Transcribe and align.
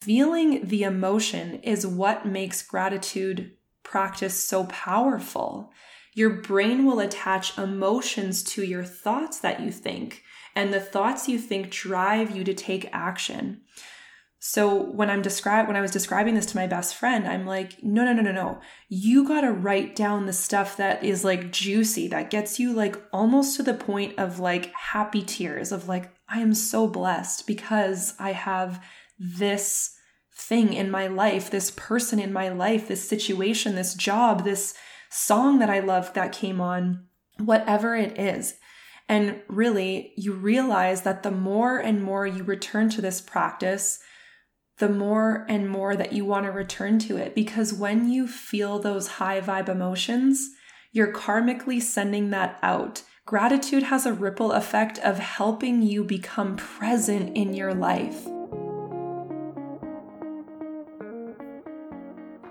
feeling 0.00 0.66
the 0.66 0.82
emotion 0.82 1.60
is 1.62 1.86
what 1.86 2.26
makes 2.26 2.62
gratitude 2.62 3.52
practice 3.82 4.42
so 4.42 4.64
powerful. 4.64 5.72
Your 6.14 6.30
brain 6.30 6.84
will 6.86 7.00
attach 7.00 7.56
emotions 7.58 8.42
to 8.44 8.64
your 8.64 8.84
thoughts 8.84 9.40
that 9.40 9.60
you 9.60 9.70
think, 9.70 10.22
and 10.56 10.72
the 10.72 10.80
thoughts 10.80 11.28
you 11.28 11.38
think 11.38 11.70
drive 11.70 12.34
you 12.34 12.44
to 12.44 12.54
take 12.54 12.88
action. 12.92 13.60
So 14.42 14.82
when 14.82 15.10
I'm 15.10 15.20
describe 15.20 15.66
when 15.66 15.76
I 15.76 15.82
was 15.82 15.90
describing 15.90 16.34
this 16.34 16.46
to 16.46 16.56
my 16.56 16.66
best 16.66 16.94
friend, 16.94 17.28
I'm 17.28 17.46
like, 17.46 17.82
no, 17.82 18.04
no, 18.04 18.14
no, 18.14 18.22
no, 18.22 18.32
no. 18.32 18.60
You 18.88 19.28
gotta 19.28 19.52
write 19.52 19.94
down 19.94 20.24
the 20.24 20.32
stuff 20.32 20.78
that 20.78 21.04
is 21.04 21.24
like 21.24 21.52
juicy, 21.52 22.08
that 22.08 22.30
gets 22.30 22.58
you 22.58 22.72
like 22.72 22.96
almost 23.12 23.56
to 23.56 23.62
the 23.62 23.74
point 23.74 24.18
of 24.18 24.40
like 24.40 24.72
happy 24.72 25.22
tears 25.22 25.72
of 25.72 25.88
like, 25.88 26.10
I 26.26 26.40
am 26.40 26.54
so 26.54 26.86
blessed 26.86 27.46
because 27.46 28.14
I 28.18 28.32
have 28.32 28.82
this 29.20 29.94
thing 30.34 30.72
in 30.72 30.90
my 30.90 31.06
life, 31.06 31.50
this 31.50 31.70
person 31.70 32.18
in 32.18 32.32
my 32.32 32.48
life, 32.48 32.88
this 32.88 33.06
situation, 33.06 33.74
this 33.74 33.94
job, 33.94 34.42
this 34.42 34.74
song 35.10 35.58
that 35.58 35.68
I 35.68 35.80
love 35.80 36.14
that 36.14 36.32
came 36.32 36.60
on, 36.60 37.04
whatever 37.38 37.94
it 37.94 38.18
is. 38.18 38.54
And 39.08 39.42
really, 39.48 40.14
you 40.16 40.32
realize 40.32 41.02
that 41.02 41.22
the 41.22 41.30
more 41.30 41.78
and 41.78 42.02
more 42.02 42.26
you 42.26 42.42
return 42.44 42.88
to 42.90 43.02
this 43.02 43.20
practice, 43.20 43.98
the 44.78 44.88
more 44.88 45.44
and 45.48 45.68
more 45.68 45.94
that 45.94 46.12
you 46.12 46.24
want 46.24 46.46
to 46.46 46.52
return 46.52 46.98
to 47.00 47.18
it. 47.18 47.34
Because 47.34 47.74
when 47.74 48.08
you 48.08 48.26
feel 48.26 48.78
those 48.78 49.08
high 49.08 49.40
vibe 49.40 49.68
emotions, 49.68 50.48
you're 50.92 51.12
karmically 51.12 51.82
sending 51.82 52.30
that 52.30 52.58
out. 52.62 53.02
Gratitude 53.26 53.82
has 53.84 54.06
a 54.06 54.12
ripple 54.12 54.52
effect 54.52 54.98
of 55.00 55.18
helping 55.18 55.82
you 55.82 56.02
become 56.02 56.56
present 56.56 57.36
in 57.36 57.52
your 57.52 57.74
life. 57.74 58.26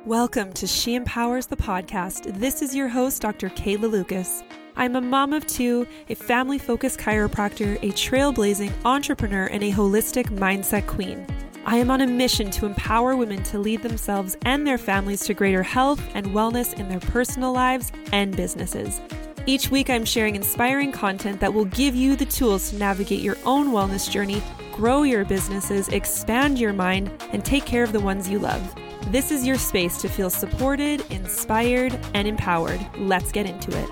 Welcome 0.09 0.53
to 0.53 0.65
She 0.65 0.95
Empowers 0.95 1.45
the 1.45 1.55
podcast. 1.55 2.39
This 2.39 2.63
is 2.63 2.73
your 2.73 2.87
host, 2.87 3.21
Dr. 3.21 3.47
Kayla 3.47 3.91
Lucas. 3.91 4.41
I'm 4.75 4.95
a 4.95 5.01
mom 5.01 5.33
of 5.33 5.45
two, 5.45 5.85
a 6.09 6.15
family 6.15 6.57
focused 6.57 6.99
chiropractor, 6.99 7.77
a 7.83 7.91
trailblazing 7.91 8.73
entrepreneur, 8.85 9.45
and 9.45 9.61
a 9.61 9.71
holistic 9.71 10.29
mindset 10.29 10.87
queen. 10.87 11.27
I 11.63 11.77
am 11.77 11.91
on 11.91 12.01
a 12.01 12.07
mission 12.07 12.49
to 12.49 12.65
empower 12.65 13.15
women 13.15 13.43
to 13.43 13.59
lead 13.59 13.83
themselves 13.83 14.35
and 14.45 14.65
their 14.65 14.79
families 14.79 15.23
to 15.25 15.35
greater 15.35 15.61
health 15.61 16.01
and 16.15 16.25
wellness 16.29 16.73
in 16.73 16.89
their 16.89 17.01
personal 17.01 17.53
lives 17.53 17.91
and 18.11 18.35
businesses. 18.35 19.01
Each 19.45 19.69
week, 19.69 19.91
I'm 19.91 20.05
sharing 20.05 20.35
inspiring 20.35 20.91
content 20.91 21.39
that 21.39 21.53
will 21.53 21.65
give 21.65 21.93
you 21.93 22.15
the 22.15 22.25
tools 22.25 22.71
to 22.71 22.77
navigate 22.77 23.21
your 23.21 23.37
own 23.45 23.67
wellness 23.67 24.09
journey, 24.09 24.41
grow 24.73 25.03
your 25.03 25.23
businesses, 25.23 25.87
expand 25.89 26.57
your 26.57 26.73
mind, 26.73 27.11
and 27.31 27.45
take 27.45 27.67
care 27.67 27.83
of 27.83 27.91
the 27.91 27.99
ones 27.99 28.27
you 28.27 28.39
love. 28.39 28.75
This 29.09 29.31
is 29.31 29.43
your 29.43 29.57
space 29.57 29.99
to 30.03 30.07
feel 30.07 30.29
supported, 30.29 31.01
inspired, 31.09 31.99
and 32.13 32.27
empowered. 32.27 32.79
Let's 32.95 33.31
get 33.31 33.47
into 33.47 33.75
it. 33.75 33.89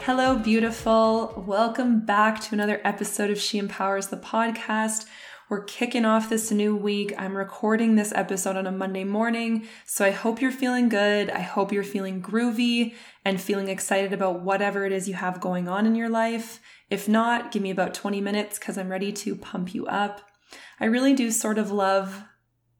Hello, 0.00 0.36
beautiful. 0.36 1.42
Welcome 1.46 2.00
back 2.04 2.42
to 2.42 2.54
another 2.54 2.82
episode 2.84 3.30
of 3.30 3.40
She 3.40 3.56
Empowers 3.56 4.08
the 4.08 4.18
podcast. 4.18 5.06
We're 5.48 5.64
kicking 5.64 6.04
off 6.04 6.28
this 6.28 6.50
new 6.50 6.76
week. 6.76 7.14
I'm 7.16 7.34
recording 7.34 7.96
this 7.96 8.12
episode 8.14 8.56
on 8.56 8.66
a 8.66 8.72
Monday 8.72 9.04
morning, 9.04 9.66
so 9.86 10.04
I 10.04 10.10
hope 10.10 10.42
you're 10.42 10.52
feeling 10.52 10.90
good. 10.90 11.30
I 11.30 11.40
hope 11.40 11.72
you're 11.72 11.82
feeling 11.82 12.20
groovy 12.20 12.94
and 13.24 13.40
feeling 13.40 13.68
excited 13.68 14.12
about 14.12 14.42
whatever 14.42 14.84
it 14.84 14.92
is 14.92 15.08
you 15.08 15.14
have 15.14 15.40
going 15.40 15.66
on 15.66 15.86
in 15.86 15.94
your 15.94 16.10
life. 16.10 16.60
If 16.90 17.08
not, 17.08 17.52
give 17.52 17.62
me 17.62 17.70
about 17.70 17.94
20 17.94 18.20
minutes 18.20 18.58
because 18.58 18.76
I'm 18.76 18.90
ready 18.90 19.12
to 19.12 19.36
pump 19.36 19.74
you 19.74 19.86
up. 19.86 20.22
I 20.80 20.86
really 20.86 21.14
do 21.14 21.30
sort 21.30 21.56
of 21.56 21.70
love 21.70 22.24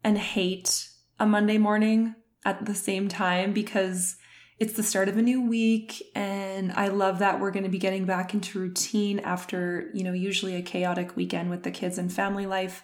and 0.02 0.18
hate 0.18 0.88
a 1.18 1.26
Monday 1.26 1.58
morning 1.58 2.16
at 2.44 2.66
the 2.66 2.74
same 2.74 3.08
time 3.08 3.52
because 3.52 4.16
it's 4.58 4.74
the 4.74 4.82
start 4.82 5.08
of 5.08 5.16
a 5.16 5.22
new 5.22 5.40
week 5.40 6.02
and 6.14 6.72
I 6.72 6.88
love 6.88 7.20
that 7.20 7.40
we're 7.40 7.50
going 7.50 7.64
to 7.64 7.70
be 7.70 7.78
getting 7.78 8.04
back 8.04 8.34
into 8.34 8.58
routine 8.58 9.20
after, 9.20 9.90
you 9.94 10.02
know, 10.02 10.12
usually 10.12 10.56
a 10.56 10.62
chaotic 10.62 11.16
weekend 11.16 11.48
with 11.48 11.62
the 11.62 11.70
kids 11.70 11.96
and 11.96 12.12
family 12.12 12.46
life. 12.46 12.82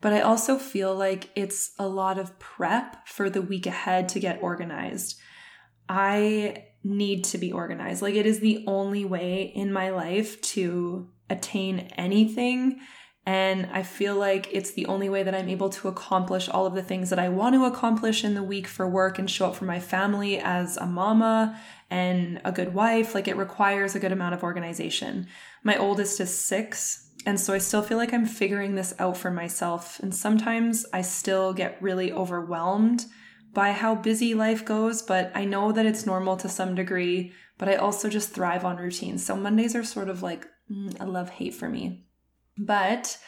But 0.00 0.14
I 0.14 0.20
also 0.20 0.56
feel 0.56 0.94
like 0.94 1.28
it's 1.34 1.72
a 1.78 1.86
lot 1.86 2.18
of 2.18 2.38
prep 2.38 3.06
for 3.06 3.28
the 3.28 3.42
week 3.42 3.66
ahead 3.66 4.08
to 4.10 4.20
get 4.20 4.42
organized. 4.42 5.18
I 5.88 6.68
need 6.82 7.24
to 7.24 7.38
be 7.38 7.52
organized. 7.52 8.02
Like 8.02 8.14
it 8.14 8.26
is 8.26 8.40
the 8.40 8.64
only 8.66 9.04
way 9.04 9.52
in 9.54 9.72
my 9.72 9.90
life 9.90 10.40
to 10.42 11.08
attain 11.28 11.90
anything. 11.96 12.80
And 13.26 13.68
I 13.72 13.82
feel 13.82 14.16
like 14.16 14.48
it's 14.50 14.72
the 14.72 14.86
only 14.86 15.08
way 15.08 15.22
that 15.22 15.34
I'm 15.34 15.48
able 15.48 15.68
to 15.70 15.88
accomplish 15.88 16.48
all 16.48 16.66
of 16.66 16.74
the 16.74 16.82
things 16.82 17.10
that 17.10 17.18
I 17.18 17.28
want 17.28 17.54
to 17.54 17.66
accomplish 17.66 18.24
in 18.24 18.34
the 18.34 18.42
week 18.42 18.66
for 18.66 18.88
work 18.88 19.18
and 19.18 19.30
show 19.30 19.46
up 19.46 19.56
for 19.56 19.66
my 19.66 19.78
family 19.78 20.38
as 20.38 20.76
a 20.78 20.86
mama 20.86 21.60
and 21.90 22.40
a 22.44 22.52
good 22.52 22.72
wife. 22.72 23.14
Like 23.14 23.28
it 23.28 23.36
requires 23.36 23.94
a 23.94 24.00
good 24.00 24.12
amount 24.12 24.34
of 24.34 24.42
organization. 24.42 25.26
My 25.62 25.76
oldest 25.76 26.18
is 26.18 26.36
six. 26.36 27.10
And 27.26 27.38
so 27.38 27.52
I 27.52 27.58
still 27.58 27.82
feel 27.82 27.98
like 27.98 28.14
I'm 28.14 28.24
figuring 28.24 28.74
this 28.74 28.94
out 28.98 29.18
for 29.18 29.30
myself. 29.30 30.00
And 30.00 30.14
sometimes 30.14 30.86
I 30.92 31.02
still 31.02 31.52
get 31.52 31.80
really 31.82 32.10
overwhelmed 32.10 33.04
by 33.52 33.72
how 33.72 33.94
busy 33.94 34.34
life 34.34 34.64
goes, 34.64 35.02
but 35.02 35.32
I 35.34 35.44
know 35.44 35.72
that 35.72 35.86
it's 35.86 36.06
normal 36.06 36.36
to 36.38 36.48
some 36.48 36.74
degree, 36.74 37.32
but 37.58 37.68
I 37.68 37.76
also 37.76 38.08
just 38.08 38.30
thrive 38.30 38.64
on 38.64 38.76
routines. 38.76 39.24
So 39.24 39.36
Mondays 39.36 39.74
are 39.74 39.84
sort 39.84 40.08
of 40.08 40.22
like 40.22 40.46
mm, 40.70 40.98
a 41.00 41.06
love 41.06 41.30
hate 41.30 41.54
for 41.54 41.68
me. 41.68 42.06
But 42.56 43.18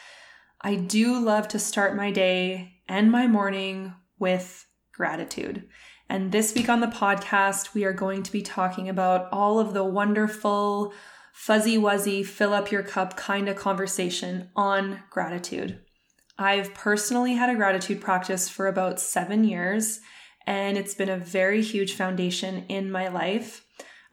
I 0.61 0.75
do 0.75 1.19
love 1.19 1.47
to 1.49 1.59
start 1.59 1.95
my 1.95 2.11
day 2.11 2.81
and 2.87 3.11
my 3.11 3.27
morning 3.27 3.93
with 4.19 4.65
gratitude. 4.93 5.67
And 6.09 6.31
this 6.31 6.53
week 6.53 6.69
on 6.69 6.79
the 6.79 6.87
podcast, 6.87 7.73
we 7.73 7.83
are 7.83 7.93
going 7.93 8.23
to 8.23 8.31
be 8.31 8.41
talking 8.41 8.87
about 8.87 9.27
all 9.31 9.59
of 9.59 9.73
the 9.73 9.83
wonderful, 9.83 10.93
fuzzy 11.33 11.77
wuzzy, 11.77 12.25
fill 12.25 12.53
up 12.53 12.71
your 12.71 12.83
cup 12.83 13.17
kind 13.17 13.49
of 13.49 13.55
conversation 13.55 14.49
on 14.55 15.01
gratitude. 15.09 15.79
I've 16.43 16.73
personally 16.73 17.35
had 17.35 17.49
a 17.49 17.55
gratitude 17.55 18.01
practice 18.01 18.49
for 18.49 18.67
about 18.67 18.99
seven 18.99 19.45
years, 19.45 20.01
and 20.45 20.77
it's 20.77 20.93
been 20.93 21.07
a 21.07 21.17
very 21.17 21.61
huge 21.61 21.93
foundation 21.93 22.65
in 22.67 22.91
my 22.91 23.07
life. 23.07 23.63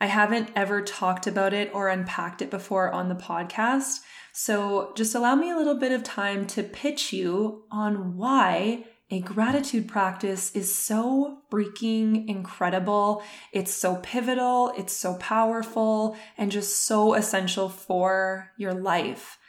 I 0.00 0.06
haven't 0.06 0.50
ever 0.54 0.80
talked 0.80 1.26
about 1.26 1.52
it 1.52 1.72
or 1.74 1.88
unpacked 1.88 2.40
it 2.40 2.48
before 2.48 2.92
on 2.92 3.08
the 3.08 3.16
podcast. 3.16 3.98
So 4.32 4.92
just 4.96 5.16
allow 5.16 5.34
me 5.34 5.50
a 5.50 5.56
little 5.56 5.74
bit 5.74 5.90
of 5.90 6.04
time 6.04 6.46
to 6.48 6.62
pitch 6.62 7.12
you 7.12 7.64
on 7.72 8.16
why 8.16 8.84
a 9.10 9.18
gratitude 9.18 9.88
practice 9.88 10.52
is 10.52 10.72
so 10.72 11.38
freaking 11.50 12.28
incredible. 12.28 13.24
It's 13.52 13.74
so 13.74 13.96
pivotal, 13.96 14.72
it's 14.78 14.92
so 14.92 15.14
powerful, 15.14 16.16
and 16.38 16.52
just 16.52 16.86
so 16.86 17.14
essential 17.14 17.68
for 17.68 18.52
your 18.56 18.72
life. 18.72 19.39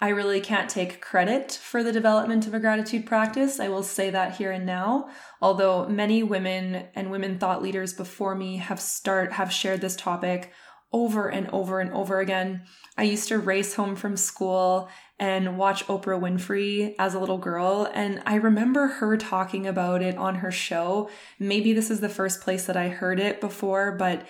I 0.00 0.10
really 0.10 0.40
can't 0.40 0.70
take 0.70 1.00
credit 1.00 1.52
for 1.52 1.82
the 1.82 1.92
development 1.92 2.46
of 2.46 2.54
a 2.54 2.60
gratitude 2.60 3.04
practice. 3.04 3.58
I 3.58 3.68
will 3.68 3.82
say 3.82 4.10
that 4.10 4.36
here 4.36 4.52
and 4.52 4.64
now. 4.64 5.10
Although 5.42 5.88
many 5.88 6.22
women 6.22 6.86
and 6.94 7.10
women 7.10 7.38
thought 7.38 7.62
leaders 7.62 7.92
before 7.92 8.36
me 8.36 8.58
have 8.58 8.80
start 8.80 9.32
have 9.32 9.52
shared 9.52 9.80
this 9.80 9.96
topic 9.96 10.52
over 10.92 11.28
and 11.28 11.48
over 11.50 11.80
and 11.80 11.92
over 11.92 12.20
again. 12.20 12.62
I 12.96 13.02
used 13.02 13.28
to 13.28 13.38
race 13.38 13.74
home 13.74 13.94
from 13.94 14.16
school 14.16 14.88
and 15.18 15.58
watch 15.58 15.86
Oprah 15.86 16.20
Winfrey 16.20 16.94
as 16.98 17.14
a 17.14 17.18
little 17.18 17.38
girl, 17.38 17.90
and 17.92 18.22
I 18.24 18.36
remember 18.36 18.86
her 18.86 19.16
talking 19.16 19.66
about 19.66 20.00
it 20.00 20.16
on 20.16 20.36
her 20.36 20.50
show. 20.50 21.10
Maybe 21.38 21.72
this 21.72 21.90
is 21.90 22.00
the 22.00 22.08
first 22.08 22.40
place 22.40 22.66
that 22.66 22.76
I 22.76 22.88
heard 22.88 23.20
it 23.20 23.40
before, 23.40 23.92
but 23.92 24.26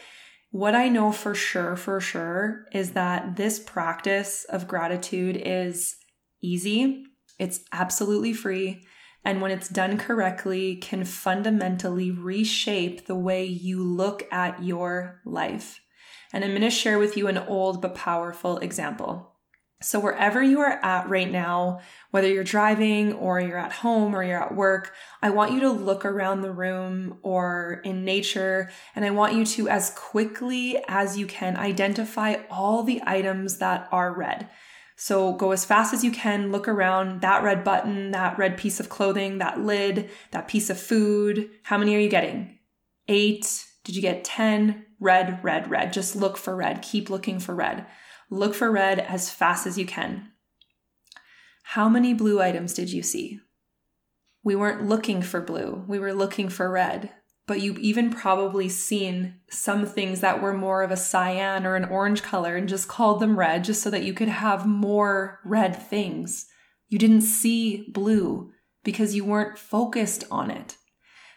what 0.51 0.75
I 0.75 0.89
know 0.89 1.13
for 1.13 1.35
sure, 1.35 1.77
for 1.77 2.01
sure, 2.01 2.67
is 2.73 2.93
that 2.93 3.37
this 3.37 3.59
practice 3.59 4.45
of 4.45 4.69
gratitude 4.69 5.41
is 5.45 5.97
easy, 6.41 7.05
it's 7.39 7.61
absolutely 7.73 8.33
free, 8.33 8.85
and 9.25 9.43
when 9.43 9.51
it's 9.51 9.69
done 9.69 9.99
correctly, 9.99 10.77
can 10.77 11.05
fundamentally 11.05 12.11
reshape 12.11 13.07
the 13.07 13.15
way 13.15 13.45
you 13.45 13.83
look 13.83 14.27
at 14.33 14.63
your 14.63 15.21
life. 15.25 15.81
And 16.33 16.45
I'm 16.45 16.51
going 16.51 16.63
to 16.63 16.71
share 16.71 16.99
with 16.99 17.17
you 17.17 17.27
an 17.27 17.39
old 17.39 17.83
but 17.83 17.95
powerful 17.95 18.59
example. 18.59 19.35
So, 19.81 20.01
wherever 20.01 20.43
you 20.43 20.59
are 20.59 20.85
at 20.85 21.09
right 21.09 21.31
now, 21.31 21.81
whether 22.11 22.27
you're 22.27 22.43
driving 22.43 23.13
or 23.13 23.41
you're 23.41 23.59
at 23.59 23.71
home 23.71 24.13
or 24.13 24.25
you're 24.25 24.43
at 24.43 24.57
work, 24.57 24.93
I 25.23 25.31
want 25.31 25.53
you 25.53 25.61
to 25.61 25.71
look 25.71 26.05
around 26.05 26.41
the 26.41 26.51
room 26.51 27.19
or 27.23 27.81
in 27.85 28.05
nature, 28.05 28.71
and 28.97 29.05
I 29.05 29.11
want 29.11 29.35
you 29.35 29.45
to, 29.47 29.69
as 29.69 29.91
quickly 29.91 30.83
as 30.89 31.17
you 31.17 31.29
can, 31.29 31.57
identify 31.57 32.39
all 32.51 32.83
the 32.83 33.01
items 33.07 33.59
that 33.59 33.89
are 33.93 34.13
red. 34.13 34.49
So, 34.97 35.35
go 35.35 35.53
as 35.53 35.65
fast 35.65 35.95
as 35.95 36.03
you 36.03 36.11
can, 36.11 36.51
look 36.51 36.67
around 36.67 37.21
that 37.21 37.45
red 37.45 37.63
button, 37.63 38.11
that 38.11 38.37
red 38.37 38.57
piece 38.57 38.81
of 38.81 38.89
clothing, 38.89 39.39
that 39.39 39.61
lid, 39.61 40.11
that 40.33 40.49
piece 40.49 40.71
of 40.71 40.81
food. 40.81 41.51
How 41.63 41.79
many 41.79 41.95
are 41.95 42.01
you 42.01 42.09
getting? 42.09 42.59
Eight? 43.07 43.65
Did 43.85 43.95
you 43.95 44.03
get 44.03 44.25
10? 44.25 44.87
Red, 44.99 45.39
red, 45.45 45.71
red. 45.71 45.93
Just 45.93 46.17
look 46.17 46.37
for 46.37 46.57
red. 46.57 46.83
Keep 46.83 47.11
looking 47.11 47.39
for 47.39 47.55
red. 47.55 47.87
Look 48.31 48.55
for 48.55 48.71
red 48.71 48.99
as 48.99 49.31
fast 49.31 49.67
as 49.67 49.79
you 49.79 49.87
can. 49.87 50.33
How 51.63 51.89
many 51.89 52.15
blue 52.15 52.41
items 52.41 52.75
did 52.75 52.93
you 52.93 53.03
see? 53.03 53.41
We 54.43 54.57
weren't 54.57 54.87
looking 54.87 55.23
for 55.23 55.41
blue, 55.41 55.85
we 55.87 55.99
were 55.99 56.15
looking 56.15 56.49
for 56.49 56.71
red. 56.71 57.13
But 57.47 57.63
you've 57.63 57.79
even 57.79 58.11
probably 58.11 58.69
seen 58.69 59.37
some 59.49 59.87
things 59.87 60.21
that 60.21 60.43
were 60.43 60.53
more 60.53 60.83
of 60.83 60.91
a 60.91 60.99
cyan 60.99 61.65
or 61.65 61.77
an 61.77 61.87
orange 61.87 62.23
color 62.23 62.57
and 62.57 62.69
just 62.69 62.89
called 62.89 63.21
them 63.21 63.39
red 63.39 63.65
just 63.65 63.83
so 63.83 63.89
that 63.89 64.03
you 64.03 64.13
could 64.13 64.29
have 64.29 64.67
more 64.67 65.41
red 65.47 65.75
things. 65.75 66.47
You 66.89 66.99
didn't 66.99 67.23
see 67.23 67.89
blue 67.91 68.53
because 68.85 69.15
you 69.15 69.25
weren't 69.25 69.59
focused 69.59 70.25
on 70.31 70.51
it. 70.51 70.77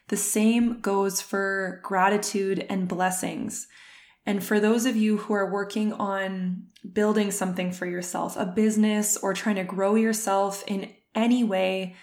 The 0.10 0.18
same 0.18 0.82
goes 0.82 1.22
for 1.22 1.80
gratitude 1.84 2.66
and 2.70 2.90
blessings. 2.90 3.68
And 4.26 4.44
for 4.44 4.60
those 4.60 4.86
of 4.86 4.96
you 4.96 5.18
who 5.18 5.34
are 5.34 5.52
working 5.52 5.94
on 5.94 6.68
building 6.94 7.32
something 7.32 7.72
for 7.72 7.86
yourself, 7.86 8.38
a 8.38 8.46
business, 8.46 9.18
or 9.18 9.34
trying 9.34 9.56
to 9.56 9.64
grow 9.64 9.96
yourself 9.96 10.64
in 10.68 10.94
any 11.16 11.44
way, 11.44 11.96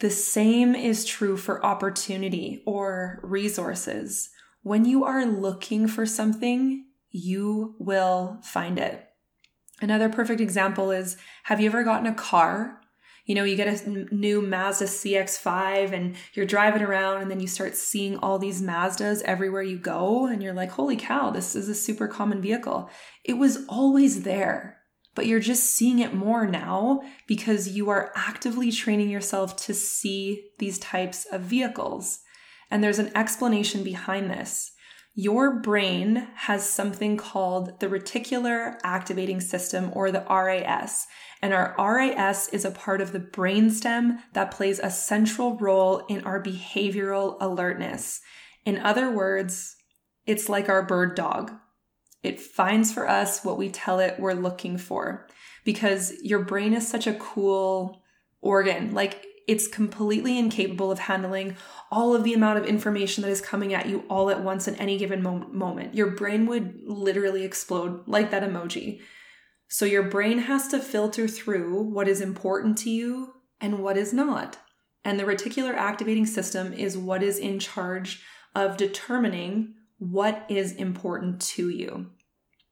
the 0.00 0.10
same 0.10 0.74
is 0.74 1.06
true 1.06 1.36
for 1.36 1.64
opportunity 1.64 2.62
or 2.66 3.20
resources. 3.22 4.30
When 4.62 4.84
you 4.84 5.04
are 5.04 5.24
looking 5.24 5.88
for 5.88 6.04
something, 6.04 6.86
you 7.10 7.76
will 7.78 8.38
find 8.42 8.78
it. 8.78 9.02
Another 9.80 10.08
perfect 10.08 10.40
example 10.40 10.90
is 10.90 11.16
have 11.44 11.60
you 11.60 11.68
ever 11.68 11.84
gotten 11.84 12.06
a 12.06 12.14
car 12.14 12.80
you 13.26 13.34
know, 13.34 13.42
you 13.42 13.56
get 13.56 13.86
a 13.86 14.14
new 14.14 14.40
Mazda 14.40 14.84
CX5 14.84 15.92
and 15.92 16.14
you're 16.34 16.46
driving 16.46 16.82
around 16.82 17.20
and 17.20 17.30
then 17.30 17.40
you 17.40 17.48
start 17.48 17.76
seeing 17.76 18.16
all 18.18 18.38
these 18.38 18.62
Mazdas 18.62 19.20
everywhere 19.22 19.62
you 19.62 19.78
go 19.78 20.26
and 20.26 20.42
you're 20.42 20.54
like, 20.54 20.70
holy 20.70 20.96
cow, 20.96 21.30
this 21.30 21.56
is 21.56 21.68
a 21.68 21.74
super 21.74 22.06
common 22.06 22.40
vehicle. 22.40 22.88
It 23.24 23.34
was 23.34 23.66
always 23.68 24.22
there, 24.22 24.78
but 25.16 25.26
you're 25.26 25.40
just 25.40 25.64
seeing 25.64 25.98
it 25.98 26.14
more 26.14 26.46
now 26.46 27.02
because 27.26 27.68
you 27.68 27.90
are 27.90 28.12
actively 28.14 28.70
training 28.70 29.10
yourself 29.10 29.56
to 29.56 29.74
see 29.74 30.50
these 30.60 30.78
types 30.78 31.26
of 31.32 31.40
vehicles. 31.40 32.20
And 32.70 32.82
there's 32.82 33.00
an 33.00 33.16
explanation 33.16 33.82
behind 33.82 34.30
this. 34.30 34.70
Your 35.18 35.60
brain 35.60 36.28
has 36.34 36.68
something 36.68 37.16
called 37.16 37.80
the 37.80 37.88
reticular 37.88 38.76
activating 38.84 39.40
system 39.40 39.90
or 39.94 40.12
the 40.12 40.26
RAS. 40.28 41.06
And 41.40 41.54
our 41.54 41.74
RAS 41.78 42.48
is 42.50 42.66
a 42.66 42.70
part 42.70 43.00
of 43.00 43.12
the 43.12 43.20
brainstem 43.20 44.18
that 44.34 44.50
plays 44.50 44.78
a 44.78 44.90
central 44.90 45.56
role 45.56 46.04
in 46.10 46.22
our 46.24 46.42
behavioral 46.42 47.38
alertness. 47.40 48.20
In 48.66 48.76
other 48.76 49.10
words, 49.10 49.76
it's 50.26 50.50
like 50.50 50.68
our 50.68 50.82
bird 50.82 51.14
dog. 51.14 51.50
It 52.22 52.38
finds 52.38 52.92
for 52.92 53.08
us 53.08 53.42
what 53.42 53.56
we 53.56 53.70
tell 53.70 54.00
it 54.00 54.20
we're 54.20 54.34
looking 54.34 54.76
for 54.76 55.26
because 55.64 56.12
your 56.22 56.44
brain 56.44 56.74
is 56.74 56.86
such 56.86 57.06
a 57.06 57.14
cool 57.14 58.02
organ. 58.42 58.92
Like 58.92 59.24
it's 59.46 59.68
completely 59.68 60.38
incapable 60.38 60.90
of 60.90 60.98
handling 60.98 61.56
all 61.90 62.14
of 62.14 62.24
the 62.24 62.34
amount 62.34 62.58
of 62.58 62.66
information 62.66 63.22
that 63.22 63.30
is 63.30 63.40
coming 63.40 63.72
at 63.72 63.88
you 63.88 64.04
all 64.10 64.28
at 64.28 64.42
once 64.42 64.66
in 64.66 64.74
any 64.76 64.98
given 64.98 65.22
mo- 65.22 65.48
moment. 65.52 65.94
Your 65.94 66.10
brain 66.10 66.46
would 66.46 66.80
literally 66.84 67.44
explode 67.44 68.02
like 68.06 68.30
that 68.30 68.42
emoji. 68.42 69.00
So 69.68 69.84
your 69.84 70.02
brain 70.02 70.40
has 70.40 70.68
to 70.68 70.78
filter 70.78 71.28
through 71.28 71.82
what 71.82 72.08
is 72.08 72.20
important 72.20 72.78
to 72.78 72.90
you 72.90 73.34
and 73.60 73.78
what 73.78 73.96
is 73.96 74.12
not. 74.12 74.58
And 75.04 75.18
the 75.18 75.24
reticular 75.24 75.74
activating 75.74 76.26
system 76.26 76.72
is 76.72 76.98
what 76.98 77.22
is 77.22 77.38
in 77.38 77.60
charge 77.60 78.22
of 78.54 78.76
determining 78.76 79.74
what 79.98 80.44
is 80.48 80.72
important 80.72 81.40
to 81.40 81.68
you. 81.68 82.10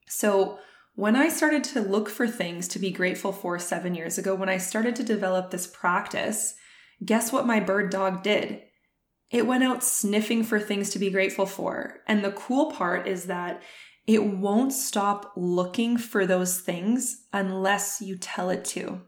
So, 0.09 0.59
when 0.97 1.17
I 1.17 1.29
started 1.29 1.65
to 1.65 1.81
look 1.81 2.09
for 2.09 2.29
things 2.29 2.69
to 2.69 2.79
be 2.79 2.93
grateful 2.93 3.33
for 3.33 3.59
seven 3.59 3.97
years 3.97 4.17
ago, 4.17 4.35
when 4.35 4.49
I 4.49 4.59
started 4.59 4.95
to 4.97 5.03
develop 5.03 5.51
this 5.51 5.67
practice, 5.67 6.55
guess 7.03 7.33
what 7.33 7.47
my 7.47 7.61
bird 7.61 7.91
dog 7.91 8.23
did? 8.23 8.63
It 9.31 9.47
went 9.47 9.65
out 9.65 9.83
sniffing 9.83 10.45
for 10.45 10.61
things 10.61 10.91
to 10.91 10.99
be 10.99 11.11
grateful 11.11 11.47
for. 11.47 12.01
And 12.07 12.23
the 12.25 12.33
cool 12.33 12.71
part 12.71 13.09
is 13.09 13.25
that 13.25 13.63
it 14.07 14.25
won't 14.25 14.73
stop 14.73 15.33
looking 15.35 15.97
for 15.97 16.27
those 16.27 16.61
things 16.61 17.25
unless 17.33 18.03
you 18.03 18.17
tell 18.17 18.51
it 18.51 18.65
to. 18.67 19.01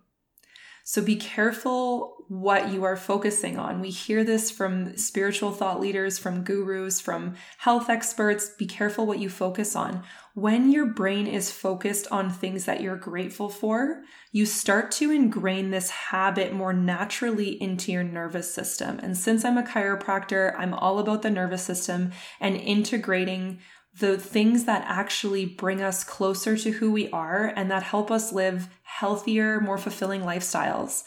So 0.85 1.03
be 1.03 1.17
careful 1.17 2.16
what 2.28 2.73
you 2.73 2.82
are 2.84 2.96
focusing 2.96 3.56
on. 3.56 3.81
We 3.81 3.90
hear 3.90 4.25
this 4.25 4.50
from 4.50 4.96
spiritual 4.96 5.52
thought 5.52 5.81
leaders, 5.81 6.19
from 6.19 6.43
gurus, 6.43 7.00
from 7.00 7.37
health 7.58 7.88
experts. 7.88 8.49
Be 8.49 8.67
careful 8.67 9.06
what 9.06 9.20
you 9.20 9.28
focus 9.28 9.76
on. 9.76 10.02
When 10.34 10.73
your 10.73 10.87
brain 10.87 11.26
is 11.26 11.52
focused 11.52 12.08
on 12.11 12.31
things 12.31 12.64
that 12.64 12.81
you're 12.81 12.96
grateful 12.96 13.49
for, 13.49 14.02
you 14.32 14.44
start 14.44 14.90
to 14.93 15.12
ingrain 15.12 15.70
this 15.70 15.90
habit 15.90 16.52
more 16.52 16.73
naturally 16.73 17.61
into 17.62 17.93
your 17.93 18.05
nervous 18.05 18.52
system. 18.52 18.99
And 18.99 19.17
since 19.17 19.44
I'm 19.44 19.56
a 19.56 19.62
chiropractor, 19.62 20.55
I'm 20.58 20.75
all 20.75 20.99
about 20.99 21.22
the 21.22 21.31
nervous 21.31 21.62
system 21.62 22.12
and 22.40 22.56
integrating 22.56 23.61
the 23.99 24.19
things 24.19 24.64
that 24.64 24.84
actually 24.87 25.46
bring 25.46 25.81
us 25.81 26.05
closer 26.05 26.56
to 26.56 26.72
who 26.72 26.93
we 26.93 27.08
are 27.11 27.46
and 27.56 27.70
that 27.70 27.82
help 27.84 28.11
us 28.11 28.32
live 28.32 28.69
healthier, 28.82 29.58
more 29.61 29.79
fulfilling 29.79 30.20
lifestyles. 30.20 31.05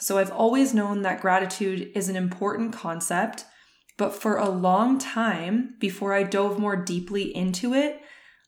So 0.00 0.18
I've 0.18 0.32
always 0.32 0.74
known 0.74 1.02
that 1.02 1.20
gratitude 1.20 1.92
is 1.94 2.08
an 2.08 2.16
important 2.16 2.72
concept, 2.72 3.44
but 3.96 4.14
for 4.14 4.36
a 4.36 4.48
long 4.48 4.98
time, 4.98 5.74
before 5.78 6.12
I 6.12 6.24
dove 6.24 6.58
more 6.58 6.76
deeply 6.76 7.34
into 7.34 7.74
it, 7.74 8.00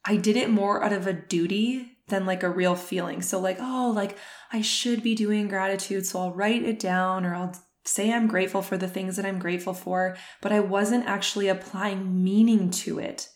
I 0.05 0.17
did 0.17 0.37
it 0.37 0.51
more 0.51 0.83
out 0.83 0.93
of 0.93 1.07
a 1.07 1.13
duty 1.13 1.99
than 2.09 2.27
like 2.27 2.43
a 2.43 2.51
real 2.51 2.75
feeling. 2.75 3.23
So, 3.23 3.41
like, 3.41 3.59
oh, 3.61 3.93
like 3.95 4.17
I 4.53 4.61
should 4.61 5.03
be 5.03 5.15
doing 5.15 5.49
gratitude, 5.49 6.07
so 6.07 6.21
I'll 6.21 6.33
write 6.33 6.63
it 6.63 6.79
down 6.79 7.25
or 7.25 7.35
I'll 7.35 7.55
say 7.85 8.13
I'm 8.13 8.27
grateful 8.27 8.63
for 8.63 8.77
the 8.77 8.89
things 8.89 9.17
that 9.17 9.27
I'm 9.27 9.39
grateful 9.39 9.75
for, 9.75 10.17
but 10.41 10.53
I 10.53 10.61
wasn't 10.61 11.07
actually 11.07 11.49
applying 11.49 12.23
meaning 12.23 12.71
to 12.71 12.99
it. 12.99 13.29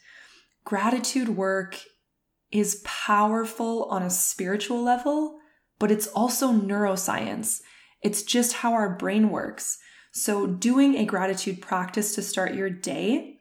Gratitude 0.65 1.31
work 1.31 1.81
is 2.51 2.83
powerful 2.85 3.85
on 3.85 4.03
a 4.03 4.11
spiritual 4.11 4.83
level, 4.83 5.39
but 5.79 5.91
it's 5.91 6.09
also 6.09 6.53
neuroscience. 6.53 7.61
It's 8.03 8.23
just 8.23 8.55
how 8.55 8.73
our 8.73 8.97
brain 8.97 9.31
works. 9.31 9.79
So, 10.13 10.47
doing 10.47 10.97
a 10.97 11.05
gratitude 11.05 11.61
practice 11.61 12.15
to 12.15 12.23
start 12.23 12.55
your 12.55 12.71
day 12.71 13.41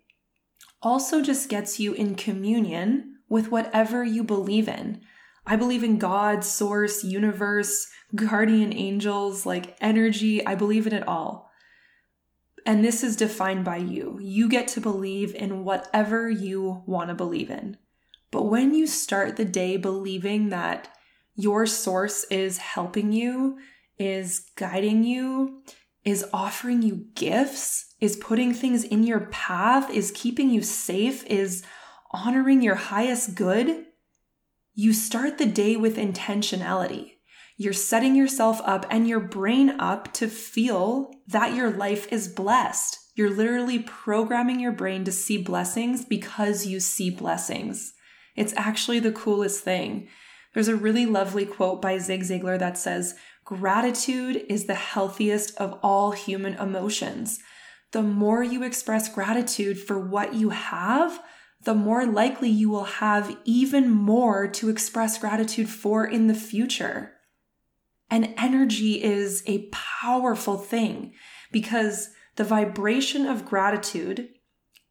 also 0.82 1.22
just 1.22 1.50
gets 1.50 1.80
you 1.80 1.94
in 1.94 2.16
communion 2.16 3.18
with 3.28 3.52
whatever 3.52 4.04
you 4.04 4.24
believe 4.24 4.68
in. 4.68 5.02
I 5.46 5.56
believe 5.56 5.84
in 5.84 5.98
God, 5.98 6.44
source, 6.44 7.04
universe, 7.04 7.88
guardian 8.16 8.74
angels, 8.74 9.46
like 9.46 9.76
energy. 9.82 10.46
I 10.46 10.56
believe 10.56 10.86
in 10.86 10.94
it 10.94 11.08
all. 11.08 11.50
And 12.66 12.84
this 12.84 13.04
is 13.04 13.16
defined 13.16 13.66
by 13.66 13.78
you. 13.78 14.20
You 14.22 14.48
get 14.50 14.68
to 14.70 14.82
believe 14.82 15.34
in 15.34 15.64
whatever 15.64 16.30
you 16.30 16.84
want 16.86 17.10
to 17.10 17.16
believe 17.16 17.50
in. 17.50 17.78
But 18.32 18.44
when 18.44 18.74
you 18.76 18.86
start 18.86 19.38
the 19.38 19.46
day 19.46 19.78
believing 19.78 20.50
that 20.50 20.88
your 21.36 21.66
source 21.66 22.26
is 22.26 22.58
helping 22.58 23.12
you, 23.12 23.58
is 24.00 24.50
guiding 24.56 25.04
you, 25.04 25.62
is 26.06 26.26
offering 26.34 26.82
you 26.82 27.06
gifts, 27.14 27.94
is 28.00 28.16
putting 28.16 28.54
things 28.54 28.84
in 28.84 29.04
your 29.04 29.28
path, 29.32 29.92
is 29.92 30.12
keeping 30.16 30.50
you 30.50 30.62
safe, 30.62 31.26
is 31.26 31.64
honoring 32.12 32.62
your 32.62 32.76
highest 32.76 33.36
good, 33.36 33.86
you 34.74 34.94
start 34.94 35.38
the 35.38 35.46
day 35.46 35.76
with 35.76 35.98
intentionality. 35.98 37.16
You're 37.58 37.74
setting 37.74 38.16
yourself 38.16 38.62
up 38.64 38.86
and 38.90 39.08
your 39.08 39.20
brain 39.20 39.72
up 39.82 40.14
to 40.14 40.30
feel 40.30 41.12
that 41.28 41.54
your 41.54 41.70
life 41.70 42.12
is 42.14 42.30
blessed. 42.30 42.98
You're 43.16 43.30
literally 43.30 43.80
programming 43.80 44.62
your 44.62 44.72
brain 44.72 45.04
to 45.04 45.12
see 45.12 45.38
blessings 45.38 46.06
because 46.06 46.66
you 46.66 46.80
see 46.80 47.10
blessings. 47.10 47.94
It's 48.38 48.54
actually 48.56 49.00
the 49.00 49.12
coolest 49.12 49.62
thing. 49.62 50.08
There's 50.54 50.70
a 50.70 50.76
really 50.76 51.06
lovely 51.06 51.46
quote 51.46 51.82
by 51.82 51.98
Zig 51.98 52.22
Ziglar 52.22 52.58
that 52.58 52.78
says, 52.78 53.16
Gratitude 53.50 54.46
is 54.48 54.66
the 54.66 54.76
healthiest 54.76 55.58
of 55.58 55.80
all 55.82 56.12
human 56.12 56.54
emotions. 56.54 57.40
The 57.94 58.04
more 58.04 58.44
you 58.44 58.62
express 58.62 59.12
gratitude 59.12 59.80
for 59.80 60.00
what 60.00 60.36
you 60.36 60.52
have, 60.52 61.20
the 61.64 61.74
more 61.74 62.06
likely 62.06 62.48
you 62.48 62.70
will 62.70 62.84
have 62.84 63.36
even 63.46 63.90
more 63.90 64.48
to 64.50 64.70
express 64.70 65.18
gratitude 65.18 65.68
for 65.68 66.06
in 66.06 66.28
the 66.28 66.36
future. 66.36 67.14
And 68.08 68.36
energy 68.38 69.04
is 69.04 69.42
a 69.48 69.68
powerful 69.72 70.60
thing 70.60 71.16
because 71.52 72.12
the 72.36 72.44
vibration 72.44 73.26
of 73.26 73.48
gratitude, 73.48 74.30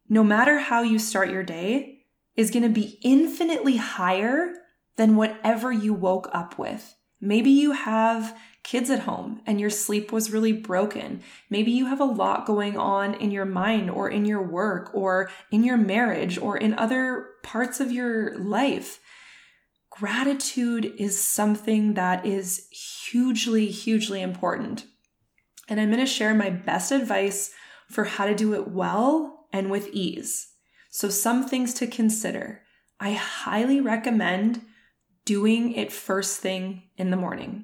no 0.09 0.21
matter 0.21 0.59
how 0.59 0.81
you 0.81 0.99
start 0.99 1.29
your 1.29 1.43
day, 1.43 1.99
is 2.35 2.51
going 2.51 2.63
to 2.63 2.67
be 2.67 2.99
infinitely 3.03 3.77
higher 3.77 4.53
than 4.97 5.15
whatever 5.15 5.71
you 5.71 5.93
woke 5.93 6.29
up 6.33 6.59
with. 6.59 6.97
Maybe 7.21 7.49
you 7.49 7.71
have 7.71 8.37
kids 8.63 8.89
at 8.89 9.01
home 9.01 9.41
and 9.45 9.59
your 9.59 9.69
sleep 9.69 10.11
was 10.11 10.31
really 10.31 10.53
broken. 10.53 11.21
Maybe 11.49 11.71
you 11.71 11.87
have 11.87 11.99
a 11.99 12.05
lot 12.05 12.45
going 12.45 12.77
on 12.77 13.13
in 13.15 13.31
your 13.31 13.45
mind 13.45 13.89
or 13.89 14.09
in 14.09 14.25
your 14.25 14.41
work 14.41 14.91
or 14.93 15.29
in 15.51 15.63
your 15.63 15.77
marriage 15.77 16.37
or 16.37 16.57
in 16.57 16.73
other 16.75 17.29
parts 17.43 17.79
of 17.79 17.91
your 17.91 18.37
life 18.37 18.99
gratitude 19.99 20.93
is 20.97 21.21
something 21.21 21.95
that 21.95 22.25
is 22.25 22.67
hugely, 22.71 23.67
hugely 23.67 24.21
important. 24.21 24.85
And 25.67 25.79
I'm 25.79 25.89
going 25.89 25.99
to 25.99 26.05
share 26.05 26.33
my 26.33 26.49
best 26.49 26.91
advice 26.91 27.51
for 27.89 28.05
how 28.05 28.25
to 28.25 28.33
do 28.33 28.53
it 28.53 28.69
well 28.69 29.47
and 29.51 29.69
with 29.69 29.89
ease. 29.89 30.53
So, 30.89 31.09
some 31.09 31.47
things 31.47 31.73
to 31.75 31.87
consider. 31.87 32.61
I 32.99 33.11
highly 33.11 33.81
recommend 33.81 34.61
doing 35.29 35.73
it 35.73 35.91
first 35.91 36.39
thing 36.39 36.81
in 36.97 37.11
the 37.11 37.15
morning. 37.15 37.63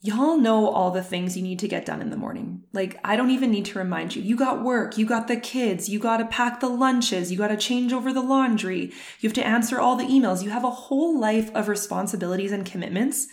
Y'all 0.00 0.38
know 0.38 0.68
all 0.68 0.92
the 0.92 1.02
things 1.02 1.36
you 1.36 1.42
need 1.42 1.58
to 1.58 1.66
get 1.66 1.84
done 1.84 2.00
in 2.00 2.10
the 2.10 2.16
morning. 2.16 2.62
Like, 2.72 2.96
I 3.02 3.16
don't 3.16 3.32
even 3.32 3.50
need 3.50 3.64
to 3.64 3.80
remind 3.80 4.14
you. 4.14 4.22
You 4.22 4.36
got 4.36 4.62
work, 4.62 4.96
you 4.96 5.04
got 5.04 5.26
the 5.26 5.36
kids, 5.36 5.88
you 5.88 5.98
got 5.98 6.18
to 6.18 6.26
pack 6.26 6.60
the 6.60 6.68
lunches, 6.68 7.32
you 7.32 7.38
got 7.38 7.48
to 7.48 7.56
change 7.56 7.92
over 7.92 8.12
the 8.12 8.22
laundry, 8.22 8.92
you 9.18 9.28
have 9.28 9.34
to 9.34 9.44
answer 9.44 9.80
all 9.80 9.96
the 9.96 10.04
emails. 10.04 10.44
You 10.44 10.50
have 10.50 10.62
a 10.62 10.70
whole 10.70 11.18
life 11.18 11.50
of 11.56 11.66
responsibilities 11.66 12.52
and 12.52 12.64
commitments, 12.64 13.26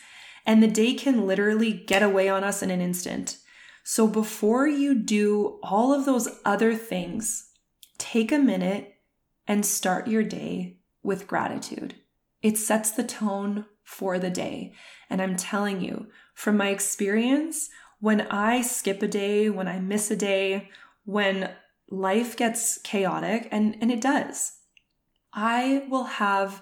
and 0.43 0.63
the 0.63 0.67
day 0.67 0.95
can 0.95 1.27
literally 1.27 1.73
get 1.73 2.01
away 2.01 2.27
on 2.27 2.43
us 2.43 2.63
in 2.63 2.71
an 2.71 2.81
instant. 2.81 3.37
So, 3.83 4.07
before 4.07 4.67
you 4.67 4.95
do 4.95 5.59
all 5.61 5.93
of 5.93 6.05
those 6.05 6.27
other 6.43 6.73
things, 6.73 7.51
take 7.99 8.31
a 8.31 8.39
minute 8.39 8.95
and 9.45 9.63
start 9.63 10.07
your 10.07 10.23
day 10.23 10.79
with 11.03 11.27
gratitude. 11.27 11.93
It 12.43 12.57
sets 12.57 12.91
the 12.91 13.03
tone 13.03 13.65
for 13.83 14.19
the 14.19 14.29
day. 14.29 14.73
And 15.09 15.21
I'm 15.21 15.35
telling 15.35 15.81
you, 15.81 16.07
from 16.35 16.57
my 16.57 16.69
experience, 16.69 17.69
when 17.99 18.21
I 18.21 18.61
skip 18.61 19.01
a 19.01 19.07
day, 19.07 19.49
when 19.49 19.67
I 19.67 19.79
miss 19.79 20.11
a 20.11 20.15
day, 20.15 20.69
when 21.05 21.49
life 21.89 22.35
gets 22.35 22.77
chaotic, 22.79 23.47
and, 23.51 23.77
and 23.81 23.91
it 23.91 24.01
does, 24.01 24.57
I 25.33 25.85
will 25.89 26.03
have 26.03 26.61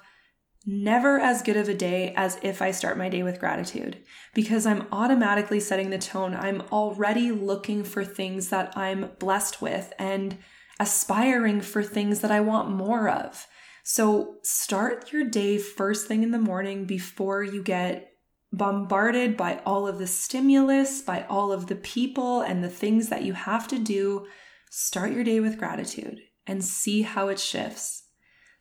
never 0.66 1.20
as 1.20 1.42
good 1.42 1.58
of 1.58 1.68
a 1.68 1.74
day 1.74 2.14
as 2.16 2.38
if 2.44 2.62
I 2.62 2.70
start 2.70 2.98
my 2.98 3.10
day 3.10 3.24
with 3.24 3.40
gratitude 3.40 3.98
because 4.36 4.68
I'm 4.68 4.88
automatically 4.92 5.60
setting 5.60 5.90
the 5.90 5.98
tone. 5.98 6.36
I'm 6.36 6.62
already 6.72 7.32
looking 7.32 7.84
for 7.84 8.06
things 8.06 8.50
that 8.50 8.78
I'm 8.78 9.12
blessed 9.18 9.62
with 9.62 9.92
and 9.98 10.38
aspiring 10.80 11.62
for 11.62 11.82
things 11.82 12.20
that 12.20 12.32
I 12.32 12.42
want 12.42 12.70
more 12.70 13.10
of. 13.10 13.48
So 13.94 14.38
start 14.42 15.12
your 15.12 15.26
day 15.26 15.58
first 15.58 16.08
thing 16.08 16.24
in 16.24 16.32
the 16.32 16.40
morning 16.40 16.86
before 16.86 17.44
you 17.44 17.62
get 17.62 18.14
bombarded 18.54 19.36
by 19.36 19.60
all 19.66 19.86
of 19.86 20.00
the 20.00 20.08
stimulus, 20.08 21.02
by 21.02 21.26
all 21.30 21.52
of 21.52 21.68
the 21.68 21.76
people 21.76 22.40
and 22.40 22.64
the 22.64 22.70
things 22.70 23.10
that 23.10 23.26
you 23.26 23.34
have 23.34 23.68
to 23.68 23.78
do. 23.78 24.28
Start 24.70 25.12
your 25.12 25.26
day 25.26 25.42
with 25.42 25.58
gratitude 25.58 26.22
and 26.48 26.64
see 26.64 27.02
how 27.02 27.28
it 27.28 27.38
shifts. 27.38 28.04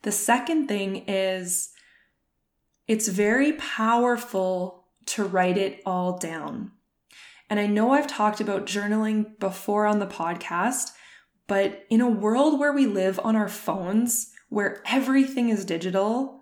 The 0.01 0.11
second 0.11 0.67
thing 0.67 1.05
is 1.07 1.69
it's 2.89 3.07
very 3.07 3.53
powerful 3.53 4.83
to 5.05 5.23
write 5.23 5.57
it 5.57 5.81
all 5.85 6.17
down. 6.17 6.71
And 7.49 7.57
I 7.57 7.67
know 7.67 7.93
I've 7.93 8.05
talked 8.05 8.41
about 8.41 8.65
journaling 8.65 9.39
before 9.39 9.85
on 9.85 9.99
the 9.99 10.07
podcast, 10.07 10.91
but 11.47 11.85
in 11.89 12.01
a 12.01 12.09
world 12.09 12.59
where 12.59 12.73
we 12.73 12.85
live 12.85 13.17
on 13.23 13.37
our 13.37 13.47
phones, 13.47 14.30
where 14.51 14.83
everything 14.85 15.47
is 15.47 15.63
digital, 15.63 16.41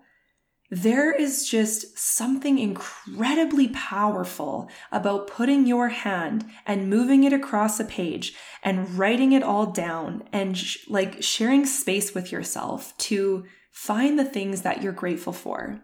there 0.68 1.12
is 1.12 1.48
just 1.48 1.96
something 1.96 2.58
incredibly 2.58 3.68
powerful 3.68 4.68
about 4.90 5.28
putting 5.28 5.64
your 5.64 5.90
hand 5.90 6.44
and 6.66 6.90
moving 6.90 7.22
it 7.22 7.32
across 7.32 7.78
a 7.78 7.84
page 7.84 8.34
and 8.64 8.98
writing 8.98 9.30
it 9.30 9.44
all 9.44 9.66
down 9.66 10.24
and 10.32 10.58
sh- 10.58 10.78
like 10.88 11.22
sharing 11.22 11.64
space 11.64 12.12
with 12.12 12.32
yourself 12.32 12.96
to 12.98 13.44
find 13.70 14.18
the 14.18 14.24
things 14.24 14.62
that 14.62 14.82
you're 14.82 14.92
grateful 14.92 15.32
for. 15.32 15.80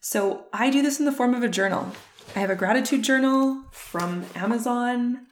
So 0.00 0.46
I 0.54 0.70
do 0.70 0.80
this 0.80 0.98
in 0.98 1.04
the 1.04 1.12
form 1.12 1.34
of 1.34 1.42
a 1.42 1.48
journal. 1.48 1.92
I 2.34 2.38
have 2.38 2.50
a 2.50 2.54
gratitude 2.54 3.02
journal 3.02 3.64
from 3.70 4.24
Amazon. 4.34 5.26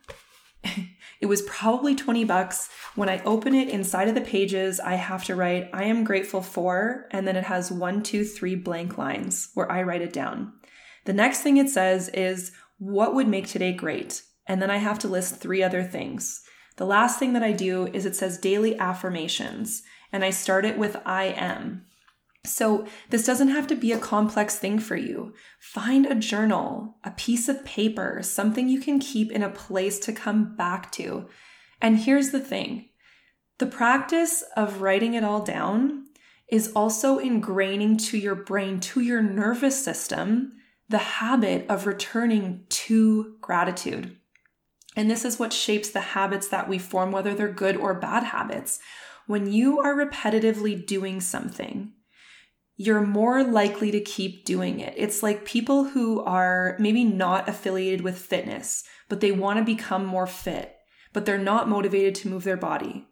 It 1.21 1.27
was 1.27 1.43
probably 1.43 1.95
20 1.95 2.25
bucks. 2.25 2.69
When 2.95 3.09
I 3.09 3.23
open 3.25 3.55
it 3.55 3.69
inside 3.69 4.09
of 4.09 4.15
the 4.15 4.21
pages, 4.21 4.79
I 4.79 4.95
have 4.95 5.25
to 5.25 5.35
write, 5.35 5.69
I 5.73 5.85
am 5.85 6.05
grateful 6.05 6.43
for, 6.43 7.07
and 7.11 7.27
then 7.27 7.37
it 7.37 7.45
has 7.45 7.73
one, 7.73 8.03
two, 8.03 8.25
three 8.25 8.55
blank 8.55 8.99
lines 8.99 9.51
where 9.55 9.71
I 9.71 9.83
write 9.83 10.03
it 10.03 10.13
down. 10.13 10.53
The 11.05 11.13
next 11.13 11.41
thing 11.41 11.57
it 11.57 11.71
says 11.71 12.09
is, 12.11 12.53
What 12.79 13.15
would 13.15 13.27
make 13.29 13.49
today 13.49 13.73
great? 13.73 14.23
And 14.47 14.63
then 14.63 14.71
I 14.71 14.79
have 14.79 14.99
to 15.01 15.09
list 15.09 15.37
three 15.37 15.63
other 15.63 15.83
things. 15.83 16.43
The 16.77 16.87
last 16.87 17.19
thing 17.19 17.33
that 17.33 17.43
I 17.43 17.53
do 17.53 17.89
is 17.89 18.07
it 18.07 18.15
says 18.15 18.39
daily 18.39 18.79
affirmations, 18.79 19.83
and 20.13 20.25
I 20.25 20.31
start 20.31 20.65
it 20.65 20.79
with 20.79 20.97
I 21.05 21.25
am. 21.25 21.85
So, 22.45 22.87
this 23.11 23.27
doesn't 23.27 23.49
have 23.49 23.67
to 23.67 23.75
be 23.77 23.93
a 23.93 23.99
complex 23.99 24.57
thing 24.57 24.79
for 24.79 24.97
you. 24.97 25.35
Find 25.61 26.07
a 26.07 26.15
journal, 26.15 26.97
a 27.05 27.11
piece 27.11 27.49
of 27.49 27.65
paper, 27.65 28.21
something 28.23 28.69
you 28.69 28.81
can 28.81 29.01
keep 29.01 29.33
in 29.33 29.43
a 29.43 29.51
place 29.51 29.99
to 30.01 30.13
come 30.13 30.57
back 30.57 30.91
to. 30.93 31.29
And 31.81 31.99
here's 31.99 32.31
the 32.31 32.41
thing 32.41 32.89
the 33.59 33.67
practice 33.67 34.45
of 34.57 34.81
writing 34.81 35.15
it 35.15 35.25
all 35.25 35.43
down 35.43 36.07
is 36.49 36.73
also 36.75 37.19
ingraining 37.19 38.03
to 38.07 38.17
your 38.17 38.35
brain, 38.35 38.81
to 38.81 39.01
your 39.01 39.21
nervous 39.21 39.85
system, 39.85 40.53
the 40.89 40.99
habit 40.99 41.67
of 41.69 41.87
returning 41.87 42.65
to 42.69 43.37
gratitude. 43.41 44.17
And 44.97 45.11
this 45.11 45.25
is 45.25 45.39
what 45.39 45.53
shapes 45.53 45.91
the 45.91 46.01
habits 46.01 46.49
that 46.49 46.69
we 46.69 46.79
form, 46.79 47.13
whether 47.13 47.35
they're 47.35 47.53
good 47.53 47.77
or 47.77 47.95
bad 47.95 48.25
habits. 48.25 48.81
When 49.27 49.53
you 49.53 49.81
are 49.81 49.95
repetitively 49.95 50.87
doing 50.87 51.21
something, 51.21 51.93
you're 52.81 53.03
more 53.03 53.43
likely 53.43 53.91
to 53.91 54.01
keep 54.01 54.45
doing 54.45 54.79
it. 54.79 54.95
It's 54.97 55.21
like 55.21 55.45
people 55.45 55.85
who 55.85 56.21
are 56.23 56.77
maybe 56.79 57.03
not 57.03 57.49
affiliated 57.49 58.03
with 58.03 58.17
fitness, 58.17 58.85
but 59.09 59.21
they 59.21 59.33
want 59.33 59.59
to 59.59 59.65
become 59.65 60.07
more 60.07 60.29
fit, 60.29 60.77
but 61.13 61.27
they're 61.27 61.39
not 61.39 61.69
motivated 61.69 62.15
to 62.15 62.29
move 62.29 62.45
their 62.45 62.57
body. 62.57 63.09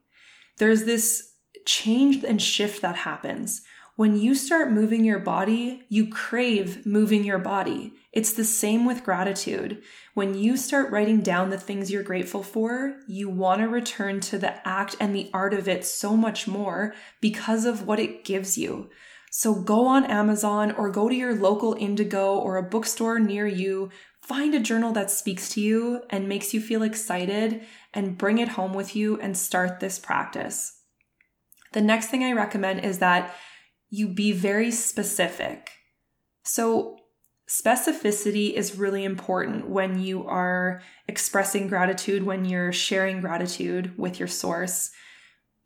There's 0.58 0.84
this 0.84 1.32
change 1.66 2.22
and 2.22 2.40
shift 2.40 2.80
that 2.82 2.94
happens. 2.94 3.62
When 3.96 4.16
you 4.16 4.36
start 4.36 4.70
moving 4.70 5.04
your 5.04 5.18
body, 5.18 5.82
you 5.88 6.10
crave 6.10 6.86
moving 6.86 7.24
your 7.24 7.38
body. 7.38 7.94
It's 8.12 8.34
the 8.34 8.44
same 8.44 8.86
with 8.86 9.02
gratitude. 9.02 9.82
When 10.14 10.34
you 10.34 10.56
start 10.56 10.92
writing 10.92 11.22
down 11.22 11.50
the 11.50 11.58
things 11.58 11.90
you're 11.90 12.04
grateful 12.04 12.44
for, 12.44 12.98
you 13.08 13.28
want 13.28 13.62
to 13.62 13.68
return 13.68 14.20
to 14.20 14.38
the 14.38 14.66
act 14.68 14.94
and 15.00 15.14
the 15.14 15.28
art 15.34 15.54
of 15.54 15.66
it 15.66 15.84
so 15.84 16.16
much 16.16 16.46
more 16.46 16.94
because 17.20 17.64
of 17.64 17.86
what 17.86 17.98
it 17.98 18.24
gives 18.24 18.56
you. 18.56 18.90
So 19.30 19.54
go 19.54 19.86
on 19.86 20.04
Amazon 20.04 20.72
or 20.72 20.90
go 20.90 21.08
to 21.08 21.14
your 21.14 21.34
local 21.34 21.74
Indigo 21.78 22.34
or 22.36 22.56
a 22.56 22.62
bookstore 22.62 23.18
near 23.18 23.46
you. 23.46 23.90
Find 24.22 24.54
a 24.54 24.60
journal 24.60 24.92
that 24.92 25.10
speaks 25.10 25.50
to 25.50 25.60
you 25.60 26.02
and 26.10 26.28
makes 26.28 26.54
you 26.54 26.60
feel 26.60 26.82
excited 26.82 27.62
and 27.92 28.18
bring 28.18 28.38
it 28.38 28.48
home 28.48 28.72
with 28.72 28.96
you 28.96 29.20
and 29.20 29.36
start 29.36 29.80
this 29.80 29.98
practice. 29.98 30.80
The 31.72 31.80
next 31.82 32.06
thing 32.06 32.24
I 32.24 32.32
recommend 32.32 32.84
is 32.84 32.98
that 33.00 33.34
you 33.90 34.08
be 34.08 34.32
very 34.32 34.70
specific. 34.70 35.70
So, 36.42 36.96
specificity 37.48 38.52
is 38.52 38.76
really 38.76 39.04
important 39.04 39.68
when 39.68 40.00
you 40.00 40.26
are 40.26 40.82
expressing 41.06 41.68
gratitude, 41.68 42.24
when 42.24 42.44
you're 42.44 42.72
sharing 42.72 43.20
gratitude 43.20 43.96
with 43.96 44.18
your 44.18 44.28
source. 44.28 44.90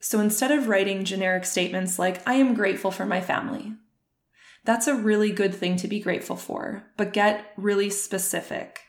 So 0.00 0.18
instead 0.20 0.50
of 0.50 0.66
writing 0.66 1.04
generic 1.04 1.44
statements 1.44 1.98
like, 1.98 2.26
I 2.26 2.34
am 2.34 2.54
grateful 2.54 2.90
for 2.90 3.04
my 3.04 3.20
family, 3.20 3.74
that's 4.64 4.86
a 4.86 4.94
really 4.94 5.30
good 5.30 5.54
thing 5.54 5.76
to 5.76 5.88
be 5.88 6.00
grateful 6.00 6.36
for, 6.36 6.84
but 6.96 7.12
get 7.12 7.52
really 7.56 7.90
specific. 7.90 8.80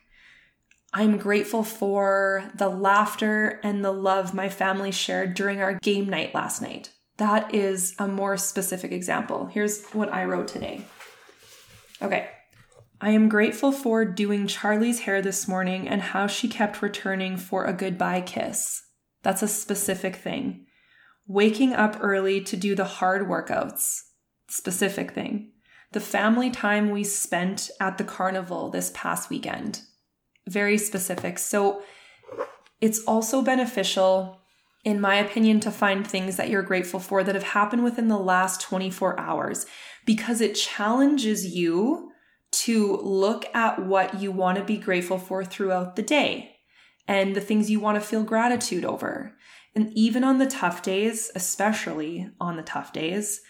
I'm 0.94 1.18
grateful 1.18 1.64
for 1.64 2.50
the 2.56 2.70
laughter 2.70 3.60
and 3.64 3.84
the 3.84 3.92
love 3.92 4.34
my 4.34 4.50
family 4.50 4.92
shared 4.92 5.34
during 5.34 5.62
our 5.62 5.76
game 5.76 6.10
night 6.10 6.34
last 6.34 6.62
night. 6.62 6.92
That 7.18 7.54
is 7.54 7.94
a 8.00 8.08
more 8.08 8.36
specific 8.36 8.92
example. 8.92 9.46
Here's 9.46 9.86
what 9.90 10.14
I 10.14 10.26
wrote 10.26 10.48
today. 10.48 10.86
Okay. 12.02 12.30
I 13.00 13.12
am 13.12 13.30
grateful 13.30 13.72
for 13.72 14.06
doing 14.06 14.48
Charlie's 14.48 15.02
hair 15.02 15.22
this 15.22 15.48
morning 15.48 15.88
and 15.88 16.02
how 16.02 16.28
she 16.28 16.48
kept 16.48 16.82
returning 16.82 17.36
for 17.36 17.66
a 17.66 17.74
goodbye 17.74 18.22
kiss. 18.22 18.84
That's 19.24 19.42
a 19.42 19.48
specific 19.48 20.16
thing 20.16 20.68
waking 21.32 21.74
up 21.74 21.98
early 22.02 22.42
to 22.42 22.58
do 22.58 22.76
the 22.76 22.86
hard 22.86 23.28
workouts, 23.28 24.02
specific 24.50 25.12
thing. 25.14 25.52
The 25.94 26.00
family 26.00 26.50
time 26.52 26.90
we 26.90 27.04
spent 27.04 27.70
at 27.80 27.98
the 27.98 28.04
carnival 28.04 28.70
this 28.70 28.92
past 28.94 29.30
weekend, 29.30 29.82
very 30.48 30.78
specific. 30.78 31.40
So 31.40 31.84
it's 32.80 33.04
also 33.06 33.42
beneficial, 33.42 34.40
in 34.84 35.00
my 35.00 35.16
opinion, 35.16 35.60
to 35.62 35.72
find 35.72 36.06
things 36.06 36.38
that 36.38 36.50
you're 36.50 36.64
grateful 36.64 37.00
for 37.00 37.24
that 37.24 37.36
have 37.36 37.44
happened 37.44 37.84
within 37.84 38.08
the 38.08 38.18
last 38.18 38.62
24 38.62 39.20
hours 39.20 39.66
because 40.06 40.42
it 40.42 40.54
challenges 40.54 41.46
you 41.56 42.12
to 42.52 42.98
look 42.98 43.46
at 43.56 43.86
what 43.86 44.20
you 44.20 44.32
want 44.32 44.58
to 44.58 44.64
be 44.64 44.78
grateful 44.78 45.18
for 45.18 45.46
throughout 45.46 45.96
the 45.96 46.02
day 46.02 46.58
and 47.08 47.36
the 47.36 47.42
things 47.42 47.70
you 47.70 47.80
want 47.80 48.02
to 48.02 48.06
feel 48.06 48.24
gratitude 48.24 48.84
over. 48.84 49.36
And 49.76 49.92
even 49.96 50.24
on 50.24 50.38
the 50.38 50.46
tough 50.46 50.82
days, 50.82 51.32
especially 51.36 52.30
on 52.40 52.58
the 52.58 52.64
tough 52.64 52.92
days, 52.92 53.42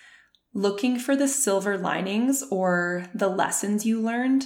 looking 0.53 0.99
for 0.99 1.15
the 1.15 1.27
silver 1.27 1.77
linings 1.77 2.43
or 2.51 3.07
the 3.13 3.29
lessons 3.29 3.85
you 3.85 3.99
learned 3.99 4.45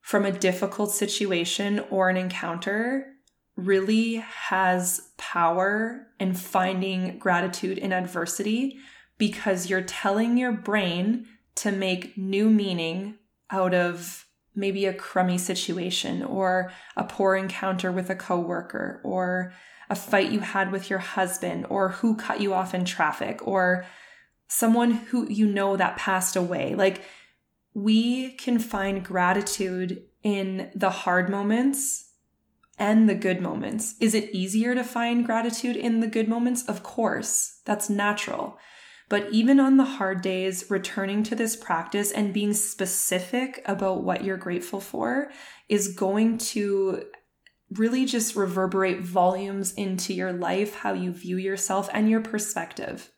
from 0.00 0.24
a 0.24 0.32
difficult 0.32 0.90
situation 0.90 1.80
or 1.90 2.08
an 2.08 2.16
encounter 2.16 3.12
really 3.56 4.16
has 4.16 5.10
power 5.16 6.06
in 6.20 6.34
finding 6.34 7.18
gratitude 7.18 7.78
in 7.78 7.92
adversity 7.92 8.76
because 9.18 9.70
you're 9.70 9.82
telling 9.82 10.36
your 10.36 10.52
brain 10.52 11.26
to 11.54 11.72
make 11.72 12.16
new 12.18 12.50
meaning 12.50 13.16
out 13.50 13.72
of 13.72 14.26
maybe 14.54 14.86
a 14.86 14.94
crummy 14.94 15.38
situation 15.38 16.22
or 16.22 16.70
a 16.96 17.04
poor 17.04 17.34
encounter 17.34 17.90
with 17.90 18.10
a 18.10 18.14
coworker 18.14 19.00
or 19.04 19.52
a 19.88 19.96
fight 19.96 20.30
you 20.30 20.40
had 20.40 20.72
with 20.72 20.90
your 20.90 20.98
husband 20.98 21.66
or 21.68 21.90
who 21.90 22.16
cut 22.16 22.40
you 22.40 22.52
off 22.52 22.74
in 22.74 22.84
traffic 22.84 23.46
or 23.46 23.86
someone 24.48 24.92
who 24.92 25.28
you 25.30 25.46
know 25.46 25.76
that 25.76 25.96
passed 25.96 26.36
away. 26.36 26.74
Like 26.74 27.02
we 27.74 28.32
can 28.32 28.58
find 28.58 29.04
gratitude 29.04 30.02
in 30.22 30.70
the 30.74 30.90
hard 30.90 31.28
moments 31.28 32.10
and 32.78 33.08
the 33.08 33.14
good 33.14 33.40
moments. 33.40 33.94
Is 34.00 34.14
it 34.14 34.34
easier 34.34 34.74
to 34.74 34.84
find 34.84 35.24
gratitude 35.24 35.76
in 35.76 36.00
the 36.00 36.06
good 36.06 36.28
moments? 36.28 36.64
Of 36.64 36.82
course, 36.82 37.60
that's 37.64 37.88
natural. 37.88 38.58
But 39.08 39.30
even 39.30 39.60
on 39.60 39.76
the 39.76 39.84
hard 39.84 40.20
days, 40.20 40.68
returning 40.68 41.22
to 41.24 41.36
this 41.36 41.54
practice 41.54 42.10
and 42.10 42.34
being 42.34 42.52
specific 42.52 43.62
about 43.64 44.02
what 44.02 44.24
you're 44.24 44.36
grateful 44.36 44.80
for 44.80 45.30
is 45.68 45.88
going 45.88 46.38
to 46.38 47.04
really 47.72 48.04
just 48.04 48.36
reverberate 48.36 49.00
volumes 49.00 49.72
into 49.74 50.12
your 50.12 50.32
life, 50.32 50.76
how 50.76 50.92
you 50.92 51.12
view 51.12 51.36
yourself, 51.36 51.88
and 51.92 52.08
your 52.08 52.20
perspective. 52.20 53.10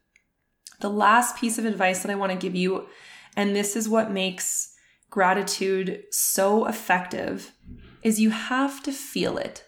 The 0.81 0.89
last 0.89 1.37
piece 1.37 1.59
of 1.59 1.65
advice 1.65 2.03
that 2.03 2.11
I 2.11 2.15
want 2.15 2.33
to 2.33 2.39
give 2.39 2.55
you, 2.55 2.87
and 3.37 3.55
this 3.55 3.77
is 3.77 3.89
what 3.89 4.11
makes 4.11 4.75
gratitude 5.11 6.05
so 6.11 6.67
effective, 6.67 7.53
is 8.03 8.21
you 8.21 8.31
have 8.31 8.83
to 8.85 8.93
feel 8.93 9.39
it. 9.39 9.65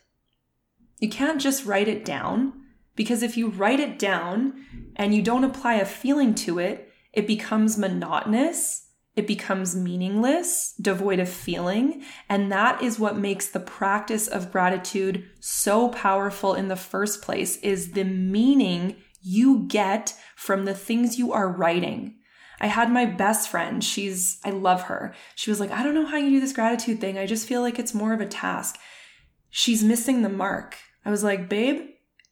You 0.98 1.08
can't 1.08 1.40
just 1.40 1.66
write 1.66 1.88
it 1.88 2.04
down 2.04 2.52
because 2.94 3.22
if 3.22 3.36
you 3.36 3.48
write 3.48 3.80
it 3.80 3.98
down 3.98 4.64
and 4.96 5.14
you 5.14 5.22
don't 5.22 5.44
apply 5.44 5.74
a 5.74 5.84
feeling 5.84 6.34
to 6.36 6.58
it, 6.58 6.92
it 7.12 7.26
becomes 7.26 7.78
monotonous. 7.78 8.89
It 9.20 9.26
becomes 9.26 9.76
meaningless, 9.76 10.72
devoid 10.80 11.18
of 11.18 11.28
feeling. 11.28 12.02
And 12.30 12.50
that 12.50 12.82
is 12.82 12.98
what 12.98 13.18
makes 13.18 13.48
the 13.48 13.60
practice 13.60 14.26
of 14.26 14.50
gratitude 14.50 15.28
so 15.40 15.90
powerful 15.90 16.54
in 16.54 16.68
the 16.68 16.74
first 16.74 17.20
place 17.20 17.58
is 17.58 17.92
the 17.92 18.04
meaning 18.04 18.96
you 19.20 19.66
get 19.68 20.14
from 20.36 20.64
the 20.64 20.72
things 20.72 21.18
you 21.18 21.34
are 21.34 21.52
writing. 21.52 22.14
I 22.62 22.68
had 22.68 22.90
my 22.90 23.04
best 23.04 23.50
friend. 23.50 23.84
She's, 23.84 24.38
I 24.42 24.52
love 24.52 24.84
her. 24.84 25.14
She 25.34 25.50
was 25.50 25.60
like, 25.60 25.70
I 25.70 25.82
don't 25.82 25.92
know 25.92 26.06
how 26.06 26.16
you 26.16 26.30
do 26.30 26.40
this 26.40 26.54
gratitude 26.54 26.98
thing. 26.98 27.18
I 27.18 27.26
just 27.26 27.46
feel 27.46 27.60
like 27.60 27.78
it's 27.78 27.92
more 27.92 28.14
of 28.14 28.22
a 28.22 28.26
task. 28.26 28.78
She's 29.50 29.84
missing 29.84 30.22
the 30.22 30.30
mark. 30.30 30.78
I 31.04 31.10
was 31.10 31.22
like, 31.22 31.50
babe, 31.50 31.89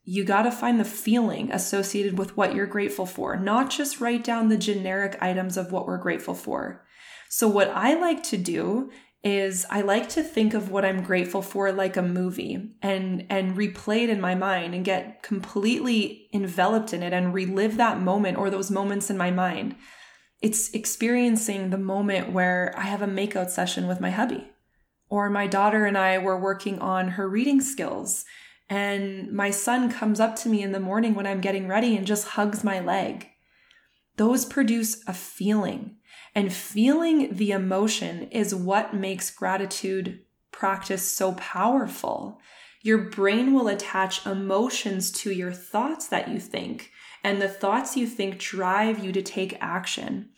you 0.09 0.23
got 0.23 0.41
to 0.41 0.51
find 0.51 0.79
the 0.79 0.83
feeling 0.83 1.51
associated 1.51 2.17
with 2.17 2.35
what 2.35 2.55
you're 2.55 2.65
grateful 2.65 3.05
for, 3.05 3.37
not 3.37 3.69
just 3.69 4.01
write 4.01 4.23
down 4.23 4.49
the 4.49 4.57
generic 4.57 5.15
items 5.21 5.55
of 5.55 5.71
what 5.71 5.85
we're 5.85 5.99
grateful 5.99 6.33
for. 6.33 6.83
So, 7.29 7.47
what 7.47 7.69
I 7.69 7.93
like 7.93 8.23
to 8.23 8.37
do 8.37 8.89
is 9.23 9.67
I 9.69 9.81
like 9.81 10.09
to 10.09 10.23
think 10.23 10.55
of 10.55 10.71
what 10.71 10.83
I'm 10.83 11.03
grateful 11.03 11.43
for 11.43 11.71
like 11.71 11.95
a 11.95 12.01
movie 12.01 12.71
and 12.81 13.27
and 13.29 13.55
replay 13.55 14.05
it 14.05 14.09
in 14.09 14.19
my 14.19 14.33
mind 14.33 14.73
and 14.73 14.83
get 14.83 15.21
completely 15.21 16.27
enveloped 16.33 16.91
in 16.91 17.03
it 17.03 17.13
and 17.13 17.31
relive 17.31 17.77
that 17.77 18.01
moment 18.01 18.39
or 18.39 18.49
those 18.49 18.71
moments 18.71 19.11
in 19.11 19.17
my 19.17 19.29
mind. 19.29 19.75
It's 20.41 20.71
experiencing 20.71 21.69
the 21.69 21.77
moment 21.77 22.31
where 22.31 22.73
I 22.75 22.85
have 22.85 23.03
a 23.03 23.07
makeout 23.07 23.51
session 23.51 23.85
with 23.85 24.01
my 24.01 24.09
hubby 24.09 24.49
or 25.07 25.29
my 25.29 25.45
daughter 25.45 25.85
and 25.85 25.99
I 25.99 26.17
were 26.17 26.39
working 26.39 26.79
on 26.79 27.09
her 27.09 27.29
reading 27.29 27.61
skills 27.61 28.25
and 28.69 29.31
my 29.31 29.49
son 29.49 29.91
comes 29.91 30.19
up 30.19 30.35
to 30.37 30.49
me 30.49 30.61
in 30.61 30.71
the 30.71 30.79
morning 30.79 31.15
when 31.15 31.25
I'm 31.25 31.41
getting 31.41 31.67
ready 31.67 31.97
and 31.97 32.05
just 32.05 32.29
hugs 32.29 32.63
my 32.63 32.79
leg. 32.79 33.29
Those 34.17 34.45
produce 34.45 35.01
a 35.07 35.13
feeling 35.13 35.97
and 36.35 36.53
feeling 36.53 37.35
the 37.35 37.51
emotion 37.51 38.23
is 38.29 38.53
what 38.53 38.93
makes 38.93 39.31
gratitude 39.31 40.21
practice 40.51 41.09
so 41.09 41.33
powerful. 41.33 42.39
Your 42.81 43.09
brain 43.09 43.53
will 43.53 43.67
attach 43.67 44.25
emotions 44.25 45.11
to 45.13 45.31
your 45.31 45.51
thoughts 45.51 46.07
that 46.07 46.29
you 46.29 46.39
think, 46.39 46.91
and 47.23 47.41
the 47.41 47.49
thoughts 47.49 47.97
you 47.97 48.07
think 48.07 48.39
drive 48.39 49.03
you 49.03 49.11
to 49.11 49.21
take 49.21 49.57
action. 49.59 50.29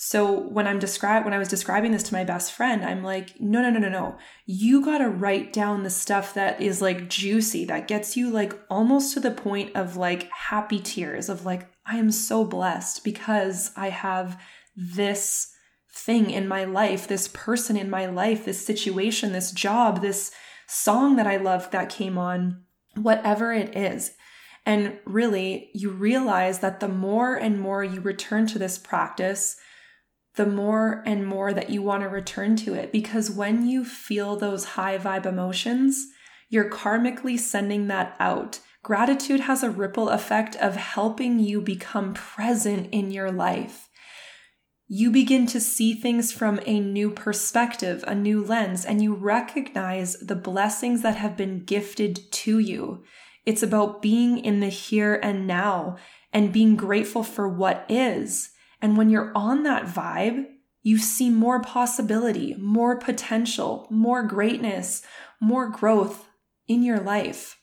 So 0.00 0.32
when 0.32 0.68
I'm 0.68 0.78
describe 0.78 1.24
when 1.24 1.34
I 1.34 1.38
was 1.38 1.48
describing 1.48 1.90
this 1.90 2.04
to 2.04 2.14
my 2.14 2.22
best 2.22 2.52
friend, 2.52 2.84
I'm 2.84 3.02
like, 3.02 3.40
no, 3.40 3.60
no, 3.60 3.68
no, 3.68 3.80
no, 3.80 3.88
no. 3.88 4.16
You 4.46 4.84
got 4.84 4.98
to 4.98 5.08
write 5.08 5.52
down 5.52 5.82
the 5.82 5.90
stuff 5.90 6.34
that 6.34 6.60
is 6.60 6.80
like 6.80 7.08
juicy, 7.08 7.64
that 7.64 7.88
gets 7.88 8.16
you 8.16 8.30
like 8.30 8.56
almost 8.70 9.12
to 9.14 9.20
the 9.20 9.32
point 9.32 9.74
of 9.74 9.96
like 9.96 10.30
happy 10.30 10.78
tears 10.78 11.28
of 11.28 11.44
like 11.44 11.68
I 11.84 11.96
am 11.96 12.12
so 12.12 12.44
blessed 12.44 13.02
because 13.02 13.72
I 13.76 13.88
have 13.88 14.40
this 14.76 15.52
thing 15.92 16.30
in 16.30 16.46
my 16.46 16.62
life, 16.62 17.08
this 17.08 17.26
person 17.34 17.76
in 17.76 17.90
my 17.90 18.06
life, 18.06 18.44
this 18.44 18.64
situation, 18.64 19.32
this 19.32 19.50
job, 19.50 20.00
this 20.00 20.30
song 20.68 21.16
that 21.16 21.26
I 21.26 21.38
love 21.38 21.72
that 21.72 21.88
came 21.88 22.16
on, 22.16 22.62
whatever 22.94 23.52
it 23.52 23.76
is. 23.76 24.12
And 24.64 25.00
really, 25.04 25.70
you 25.74 25.90
realize 25.90 26.60
that 26.60 26.78
the 26.78 26.86
more 26.86 27.34
and 27.34 27.60
more 27.60 27.82
you 27.82 28.00
return 28.00 28.46
to 28.48 28.60
this 28.60 28.78
practice, 28.78 29.56
the 30.38 30.46
more 30.46 31.02
and 31.04 31.26
more 31.26 31.52
that 31.52 31.68
you 31.68 31.82
want 31.82 32.02
to 32.02 32.08
return 32.08 32.56
to 32.56 32.72
it. 32.72 32.90
Because 32.90 33.30
when 33.30 33.68
you 33.68 33.84
feel 33.84 34.36
those 34.36 34.64
high 34.64 34.96
vibe 34.96 35.26
emotions, 35.26 36.06
you're 36.48 36.70
karmically 36.70 37.38
sending 37.38 37.88
that 37.88 38.16
out. 38.18 38.60
Gratitude 38.82 39.40
has 39.40 39.62
a 39.62 39.68
ripple 39.70 40.08
effect 40.08 40.56
of 40.56 40.76
helping 40.76 41.38
you 41.38 41.60
become 41.60 42.14
present 42.14 42.88
in 42.90 43.10
your 43.10 43.30
life 43.30 43.88
you 44.90 45.10
begin 45.10 45.46
to 45.46 45.60
see 45.60 45.92
things 45.92 46.32
from 46.32 46.58
a 46.64 46.80
new 46.80 47.10
perspective, 47.10 48.02
a 48.06 48.14
new 48.14 48.42
lens, 48.42 48.86
and 48.86 49.02
you 49.02 49.14
recognize 49.14 50.14
the 50.14 50.34
blessings 50.34 51.02
that 51.02 51.16
have 51.16 51.36
been 51.36 51.62
gifted 51.64 52.32
to 52.32 52.58
you. 52.58 53.04
It's 53.44 53.62
about 53.62 54.00
being 54.00 54.38
in 54.38 54.60
the 54.60 54.70
here 54.70 55.20
and 55.22 55.46
now 55.46 55.98
and 56.32 56.54
being 56.54 56.74
grateful 56.74 57.22
for 57.22 57.46
what 57.46 57.84
is. 57.90 58.50
And 58.80 58.96
when 58.96 59.10
you're 59.10 59.32
on 59.34 59.62
that 59.64 59.86
vibe, 59.86 60.46
you 60.82 60.98
see 60.98 61.30
more 61.30 61.60
possibility, 61.60 62.54
more 62.58 62.96
potential, 62.96 63.86
more 63.90 64.22
greatness, 64.22 65.02
more 65.40 65.68
growth 65.68 66.28
in 66.66 66.82
your 66.82 67.00
life. 67.00 67.58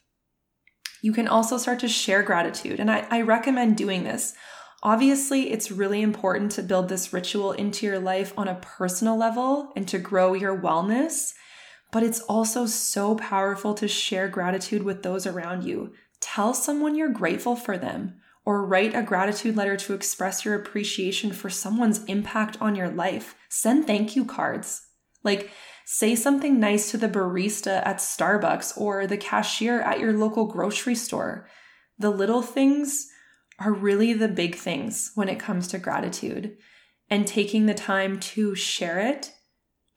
You 1.02 1.14
can 1.14 1.28
also 1.28 1.58
start 1.58 1.80
to 1.80 1.88
share 1.88 2.24
gratitude. 2.24 2.80
And 2.80 2.92
I, 2.92 3.08
I 3.10 3.22
recommend 3.22 3.78
doing 3.78 4.04
this. 4.04 4.34
Obviously, 4.84 5.52
it's 5.52 5.72
really 5.72 6.02
important 6.02 6.52
to 6.54 6.64
build 6.64 6.90
this 6.90 7.14
ritual 7.14 7.52
into 7.54 7.86
your 7.86 8.00
life 8.00 8.34
on 8.38 8.48
a 8.48 8.60
personal 8.62 9.18
level 9.18 9.72
and 9.76 9.88
to 9.88 9.98
grow 9.98 10.34
your 10.34 10.60
wellness, 10.60 11.34
but 11.92 12.04
it's 12.04 12.22
also 12.22 12.66
so 12.66 13.16
powerful 13.16 13.74
to 13.76 13.88
share 13.88 14.28
gratitude 14.28 14.84
with 14.84 15.02
those 15.02 15.26
around 15.26 15.64
you. 15.64 15.94
Tell 16.20 16.54
someone 16.54 16.96
you're 16.96 17.10
grateful 17.10 17.56
for 17.56 17.78
them, 17.78 18.20
or 18.46 18.66
write 18.66 18.96
a 18.96 19.02
gratitude 19.02 19.56
letter 19.56 19.76
to 19.76 19.94
express 19.94 20.46
your 20.46 20.56
appreciation 20.56 21.34
for 21.34 21.50
someone's 21.50 22.04
impact 22.06 22.62
on 22.62 22.76
your 22.76 22.90
life. 22.90 23.36
Send 23.50 23.88
thank 23.88 24.16
you 24.16 24.24
cards. 24.24 24.84
Like, 25.24 25.50
say 25.86 26.16
something 26.16 26.60
nice 26.60 26.92
to 26.92 26.98
the 26.98 27.10
barista 27.10 27.86
at 27.86 27.98
Starbucks 27.98 28.78
or 28.78 29.08
the 29.08 29.18
cashier 29.18 29.82
at 29.82 30.00
your 30.00 30.14
local 30.14 30.46
grocery 30.46 30.96
store. 30.96 31.48
The 31.98 32.12
little 32.12 32.44
things 32.44 33.08
are 33.60 33.74
really 33.74 34.14
the 34.14 34.28
big 34.28 34.56
things 34.56 35.12
when 35.16 35.30
it 35.30 35.40
comes 35.40 35.68
to 35.70 35.80
gratitude. 35.80 36.58
And 37.10 37.28
taking 37.28 37.66
the 37.66 37.74
time 37.74 38.20
to 38.20 38.56
share 38.56 39.00
it 39.00 39.32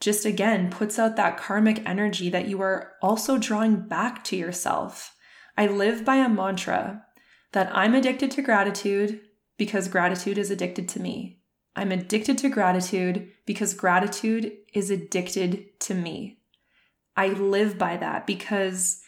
just 0.00 0.24
again 0.24 0.70
puts 0.70 0.98
out 0.98 1.16
that 1.16 1.36
karmic 1.36 1.82
energy 1.86 2.30
that 2.30 2.46
you 2.46 2.60
are 2.60 2.92
also 3.02 3.36
drawing 3.36 3.88
back 3.88 4.22
to 4.24 4.36
yourself. 4.36 5.14
I 5.56 5.66
live 5.66 6.04
by 6.04 6.16
a 6.16 6.28
mantra 6.28 7.04
that 7.52 7.70
I'm 7.74 7.94
addicted 7.94 8.30
to 8.32 8.42
gratitude 8.42 9.20
because 9.56 9.88
gratitude 9.88 10.38
is 10.38 10.50
addicted 10.50 10.88
to 10.90 11.00
me. 11.00 11.40
I'm 11.74 11.92
addicted 11.92 12.38
to 12.38 12.48
gratitude 12.48 13.30
because 13.46 13.74
gratitude 13.74 14.52
is 14.74 14.90
addicted 14.90 15.78
to 15.80 15.94
me. 15.94 16.38
I 17.16 17.28
live 17.28 17.78
by 17.78 17.96
that 17.96 18.26
because 18.26 19.00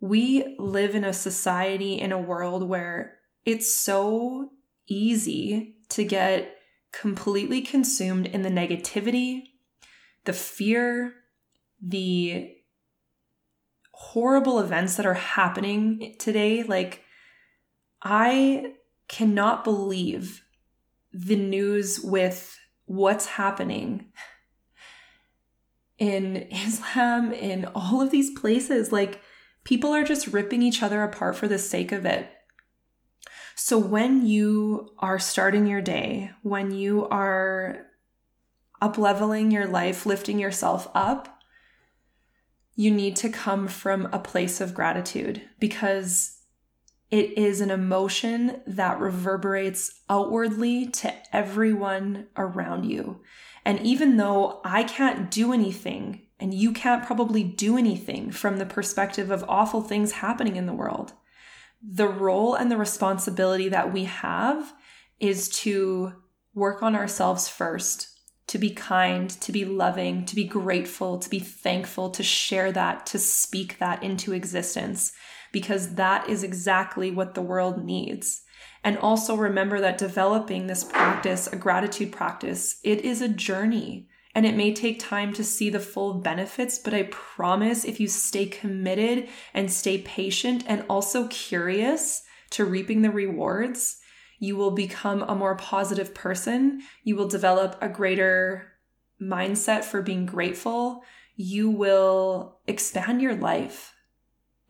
we 0.00 0.56
live 0.58 0.94
in 0.94 1.04
a 1.04 1.12
society, 1.12 2.00
in 2.00 2.12
a 2.12 2.20
world 2.20 2.68
where 2.68 3.18
it's 3.44 3.74
so 3.74 4.50
easy 4.88 5.76
to 5.90 6.04
get 6.04 6.56
completely 6.92 7.62
consumed 7.62 8.26
in 8.26 8.42
the 8.42 8.50
negativity, 8.50 9.42
the 10.24 10.32
fear, 10.32 11.14
the 11.80 12.54
horrible 13.92 14.58
events 14.58 14.96
that 14.96 15.06
are 15.06 15.14
happening 15.14 16.14
today. 16.18 16.62
Like, 16.62 17.01
I 18.02 18.74
cannot 19.08 19.64
believe 19.64 20.44
the 21.12 21.36
news 21.36 22.00
with 22.00 22.58
what's 22.86 23.26
happening 23.26 24.06
in 25.98 26.36
Islam, 26.50 27.32
in 27.32 27.66
all 27.74 28.00
of 28.00 28.10
these 28.10 28.30
places. 28.38 28.92
Like, 28.92 29.20
people 29.64 29.90
are 29.90 30.04
just 30.04 30.28
ripping 30.28 30.62
each 30.62 30.82
other 30.82 31.02
apart 31.02 31.36
for 31.36 31.46
the 31.46 31.58
sake 31.58 31.92
of 31.92 32.04
it. 32.04 32.28
So, 33.54 33.78
when 33.78 34.26
you 34.26 34.90
are 34.98 35.18
starting 35.18 35.66
your 35.66 35.82
day, 35.82 36.30
when 36.42 36.72
you 36.72 37.06
are 37.08 37.86
up 38.80 38.98
leveling 38.98 39.52
your 39.52 39.66
life, 39.66 40.06
lifting 40.06 40.40
yourself 40.40 40.90
up, 40.94 41.38
you 42.74 42.90
need 42.90 43.14
to 43.16 43.28
come 43.28 43.68
from 43.68 44.08
a 44.12 44.18
place 44.18 44.60
of 44.60 44.74
gratitude 44.74 45.42
because 45.60 46.41
it 47.12 47.36
is 47.36 47.60
an 47.60 47.70
emotion 47.70 48.62
that 48.66 48.98
reverberates 48.98 50.00
outwardly 50.08 50.86
to 50.86 51.12
everyone 51.30 52.26
around 52.38 52.84
you. 52.84 53.20
And 53.66 53.78
even 53.80 54.16
though 54.16 54.62
I 54.64 54.82
can't 54.82 55.30
do 55.30 55.52
anything, 55.52 56.22
and 56.40 56.54
you 56.54 56.72
can't 56.72 57.04
probably 57.04 57.44
do 57.44 57.76
anything 57.76 58.32
from 58.32 58.56
the 58.56 58.64
perspective 58.64 59.30
of 59.30 59.44
awful 59.46 59.82
things 59.82 60.12
happening 60.12 60.56
in 60.56 60.64
the 60.64 60.72
world, 60.72 61.12
the 61.82 62.08
role 62.08 62.54
and 62.54 62.70
the 62.70 62.78
responsibility 62.78 63.68
that 63.68 63.92
we 63.92 64.04
have 64.04 64.72
is 65.20 65.50
to 65.50 66.14
work 66.54 66.82
on 66.82 66.96
ourselves 66.96 67.46
first, 67.46 68.08
to 68.46 68.56
be 68.56 68.70
kind, 68.70 69.28
to 69.28 69.52
be 69.52 69.66
loving, 69.66 70.24
to 70.24 70.34
be 70.34 70.44
grateful, 70.44 71.18
to 71.18 71.28
be 71.28 71.40
thankful, 71.40 72.08
to 72.08 72.22
share 72.22 72.72
that, 72.72 73.04
to 73.06 73.18
speak 73.18 73.78
that 73.78 74.02
into 74.02 74.32
existence 74.32 75.12
because 75.52 75.94
that 75.94 76.28
is 76.28 76.42
exactly 76.42 77.10
what 77.10 77.34
the 77.34 77.42
world 77.42 77.84
needs. 77.84 78.42
And 78.82 78.98
also 78.98 79.36
remember 79.36 79.80
that 79.80 79.98
developing 79.98 80.66
this 80.66 80.82
practice, 80.82 81.46
a 81.46 81.56
gratitude 81.56 82.10
practice, 82.10 82.80
it 82.82 83.02
is 83.02 83.20
a 83.20 83.28
journey 83.28 84.08
and 84.34 84.46
it 84.46 84.56
may 84.56 84.72
take 84.72 84.98
time 84.98 85.32
to 85.34 85.44
see 85.44 85.68
the 85.68 85.78
full 85.78 86.14
benefits, 86.14 86.78
but 86.78 86.94
I 86.94 87.04
promise 87.04 87.84
if 87.84 88.00
you 88.00 88.08
stay 88.08 88.46
committed 88.46 89.28
and 89.52 89.70
stay 89.70 89.98
patient 89.98 90.64
and 90.66 90.84
also 90.88 91.28
curious 91.28 92.22
to 92.50 92.64
reaping 92.64 93.02
the 93.02 93.10
rewards, 93.10 93.98
you 94.38 94.56
will 94.56 94.70
become 94.70 95.22
a 95.22 95.34
more 95.34 95.54
positive 95.56 96.14
person. 96.14 96.82
You 97.04 97.14
will 97.14 97.28
develop 97.28 97.76
a 97.80 97.88
greater 97.88 98.72
mindset 99.20 99.84
for 99.84 100.02
being 100.02 100.26
grateful. 100.26 101.04
You 101.36 101.70
will 101.70 102.58
expand 102.66 103.20
your 103.20 103.36
life 103.36 103.92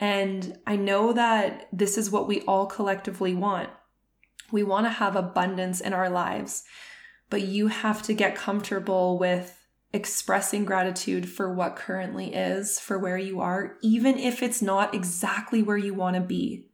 and 0.02 0.58
I 0.66 0.74
know 0.74 1.12
that 1.12 1.68
this 1.72 1.96
is 1.96 2.10
what 2.10 2.26
we 2.26 2.40
all 2.40 2.66
collectively 2.66 3.34
want. 3.34 3.70
We 4.50 4.64
want 4.64 4.84
to 4.86 4.90
have 4.90 5.14
abundance 5.14 5.80
in 5.80 5.92
our 5.92 6.10
lives, 6.10 6.64
but 7.30 7.42
you 7.42 7.68
have 7.68 8.02
to 8.02 8.12
get 8.12 8.34
comfortable 8.34 9.16
with 9.16 9.56
expressing 9.92 10.64
gratitude 10.64 11.28
for 11.28 11.54
what 11.54 11.76
currently 11.76 12.34
is, 12.34 12.80
for 12.80 12.98
where 12.98 13.16
you 13.16 13.40
are, 13.40 13.76
even 13.80 14.18
if 14.18 14.42
it's 14.42 14.60
not 14.60 14.92
exactly 14.92 15.62
where 15.62 15.76
you 15.76 15.94
want 15.94 16.16
to 16.16 16.20
be. 16.20 16.66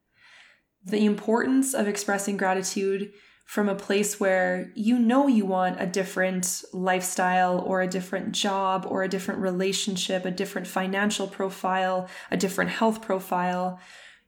The 0.82 1.04
importance 1.04 1.74
of 1.74 1.86
expressing 1.86 2.38
gratitude 2.38 3.12
from 3.48 3.66
a 3.70 3.74
place 3.74 4.20
where 4.20 4.70
you 4.74 4.98
know 4.98 5.26
you 5.26 5.46
want 5.46 5.80
a 5.80 5.86
different 5.86 6.62
lifestyle 6.74 7.60
or 7.60 7.80
a 7.80 7.88
different 7.88 8.32
job 8.32 8.86
or 8.86 9.02
a 9.02 9.08
different 9.08 9.40
relationship, 9.40 10.26
a 10.26 10.30
different 10.30 10.66
financial 10.66 11.26
profile, 11.26 12.10
a 12.30 12.36
different 12.36 12.68
health 12.68 13.00
profile, 13.00 13.80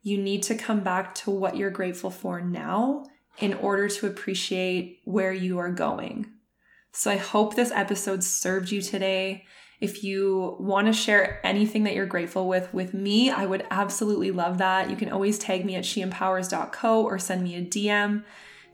you 0.02 0.16
need 0.16 0.42
to 0.42 0.54
come 0.54 0.80
back 0.80 1.14
to 1.14 1.30
what 1.30 1.54
you're 1.54 1.70
grateful 1.70 2.08
for 2.08 2.40
now 2.40 3.04
in 3.38 3.52
order 3.52 3.88
to 3.90 4.06
appreciate 4.06 5.00
where 5.04 5.34
you 5.34 5.58
are 5.58 5.70
going. 5.70 6.26
So 6.92 7.10
I 7.10 7.18
hope 7.18 7.54
this 7.54 7.72
episode 7.72 8.24
served 8.24 8.70
you 8.70 8.80
today. 8.80 9.44
If 9.82 10.02
you 10.02 10.56
want 10.58 10.86
to 10.86 10.94
share 10.94 11.44
anything 11.44 11.84
that 11.84 11.94
you're 11.94 12.06
grateful 12.06 12.48
with 12.48 12.72
with 12.72 12.94
me, 12.94 13.28
I 13.28 13.44
would 13.44 13.66
absolutely 13.70 14.30
love 14.30 14.56
that. 14.58 14.88
You 14.88 14.96
can 14.96 15.12
always 15.12 15.38
tag 15.38 15.66
me 15.66 15.74
at 15.74 15.84
shempowers.co 15.84 17.02
or 17.02 17.18
send 17.18 17.42
me 17.42 17.56
a 17.56 17.62
DM. 17.62 18.24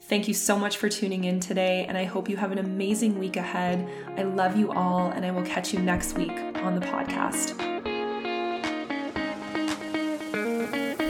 Thank 0.08 0.28
you 0.28 0.34
so 0.34 0.56
much 0.56 0.76
for 0.76 0.88
tuning 0.88 1.24
in 1.24 1.40
today, 1.40 1.84
and 1.88 1.98
I 1.98 2.04
hope 2.04 2.28
you 2.28 2.36
have 2.36 2.52
an 2.52 2.58
amazing 2.58 3.18
week 3.18 3.36
ahead. 3.36 3.88
I 4.16 4.22
love 4.22 4.56
you 4.56 4.70
all, 4.70 5.10
and 5.10 5.26
I 5.26 5.32
will 5.32 5.42
catch 5.42 5.72
you 5.72 5.80
next 5.80 6.16
week 6.16 6.30
on 6.30 6.76
the 6.76 6.86
podcast. 6.86 7.65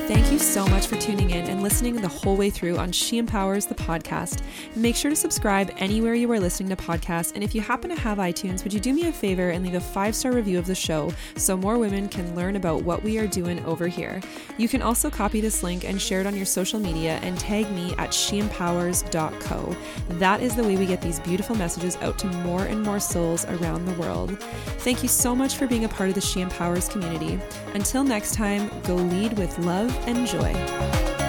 Thank 0.06 0.30
you 0.30 0.38
so 0.38 0.64
much 0.68 0.86
for 0.86 0.94
tuning 0.94 1.30
in 1.30 1.46
and 1.46 1.64
listening 1.64 1.96
the 1.96 2.06
whole 2.06 2.36
way 2.36 2.48
through 2.48 2.76
on 2.76 2.92
She 2.92 3.18
Empowers 3.18 3.66
the 3.66 3.74
podcast. 3.74 4.40
Make 4.76 4.94
sure 4.94 5.10
to 5.10 5.16
subscribe 5.16 5.72
anywhere 5.78 6.14
you 6.14 6.30
are 6.30 6.38
listening 6.38 6.68
to 6.68 6.76
podcasts. 6.76 7.32
And 7.34 7.42
if 7.42 7.56
you 7.56 7.60
happen 7.60 7.90
to 7.90 8.00
have 8.00 8.18
iTunes, 8.18 8.62
would 8.62 8.72
you 8.72 8.78
do 8.78 8.94
me 8.94 9.08
a 9.08 9.12
favor 9.12 9.50
and 9.50 9.64
leave 9.64 9.74
a 9.74 9.80
five 9.80 10.14
star 10.14 10.30
review 10.30 10.60
of 10.60 10.66
the 10.66 10.76
show 10.76 11.12
so 11.34 11.56
more 11.56 11.76
women 11.76 12.08
can 12.08 12.36
learn 12.36 12.54
about 12.54 12.82
what 12.82 13.02
we 13.02 13.18
are 13.18 13.26
doing 13.26 13.58
over 13.64 13.88
here? 13.88 14.20
You 14.58 14.68
can 14.68 14.80
also 14.80 15.10
copy 15.10 15.40
this 15.40 15.64
link 15.64 15.82
and 15.82 16.00
share 16.00 16.20
it 16.20 16.26
on 16.28 16.36
your 16.36 16.46
social 16.46 16.78
media 16.78 17.18
and 17.22 17.36
tag 17.36 17.68
me 17.72 17.92
at 17.98 18.10
shempowers.co. 18.10 19.76
That 20.20 20.40
is 20.40 20.54
the 20.54 20.62
way 20.62 20.76
we 20.76 20.86
get 20.86 21.02
these 21.02 21.18
beautiful 21.18 21.56
messages 21.56 21.96
out 21.96 22.16
to 22.20 22.28
more 22.44 22.62
and 22.62 22.80
more 22.84 23.00
souls 23.00 23.44
around 23.46 23.86
the 23.86 24.00
world. 24.00 24.40
Thank 24.78 25.02
you 25.02 25.08
so 25.08 25.34
much 25.34 25.56
for 25.56 25.66
being 25.66 25.84
a 25.84 25.88
part 25.88 26.10
of 26.10 26.14
the 26.14 26.20
She 26.20 26.42
Empowers 26.42 26.88
community. 26.88 27.40
Until 27.74 28.04
next 28.04 28.34
time, 28.34 28.70
go 28.84 28.94
lead 28.94 29.36
with 29.36 29.58
love 29.58 29.95
and 30.06 30.26
joy. 30.26 31.25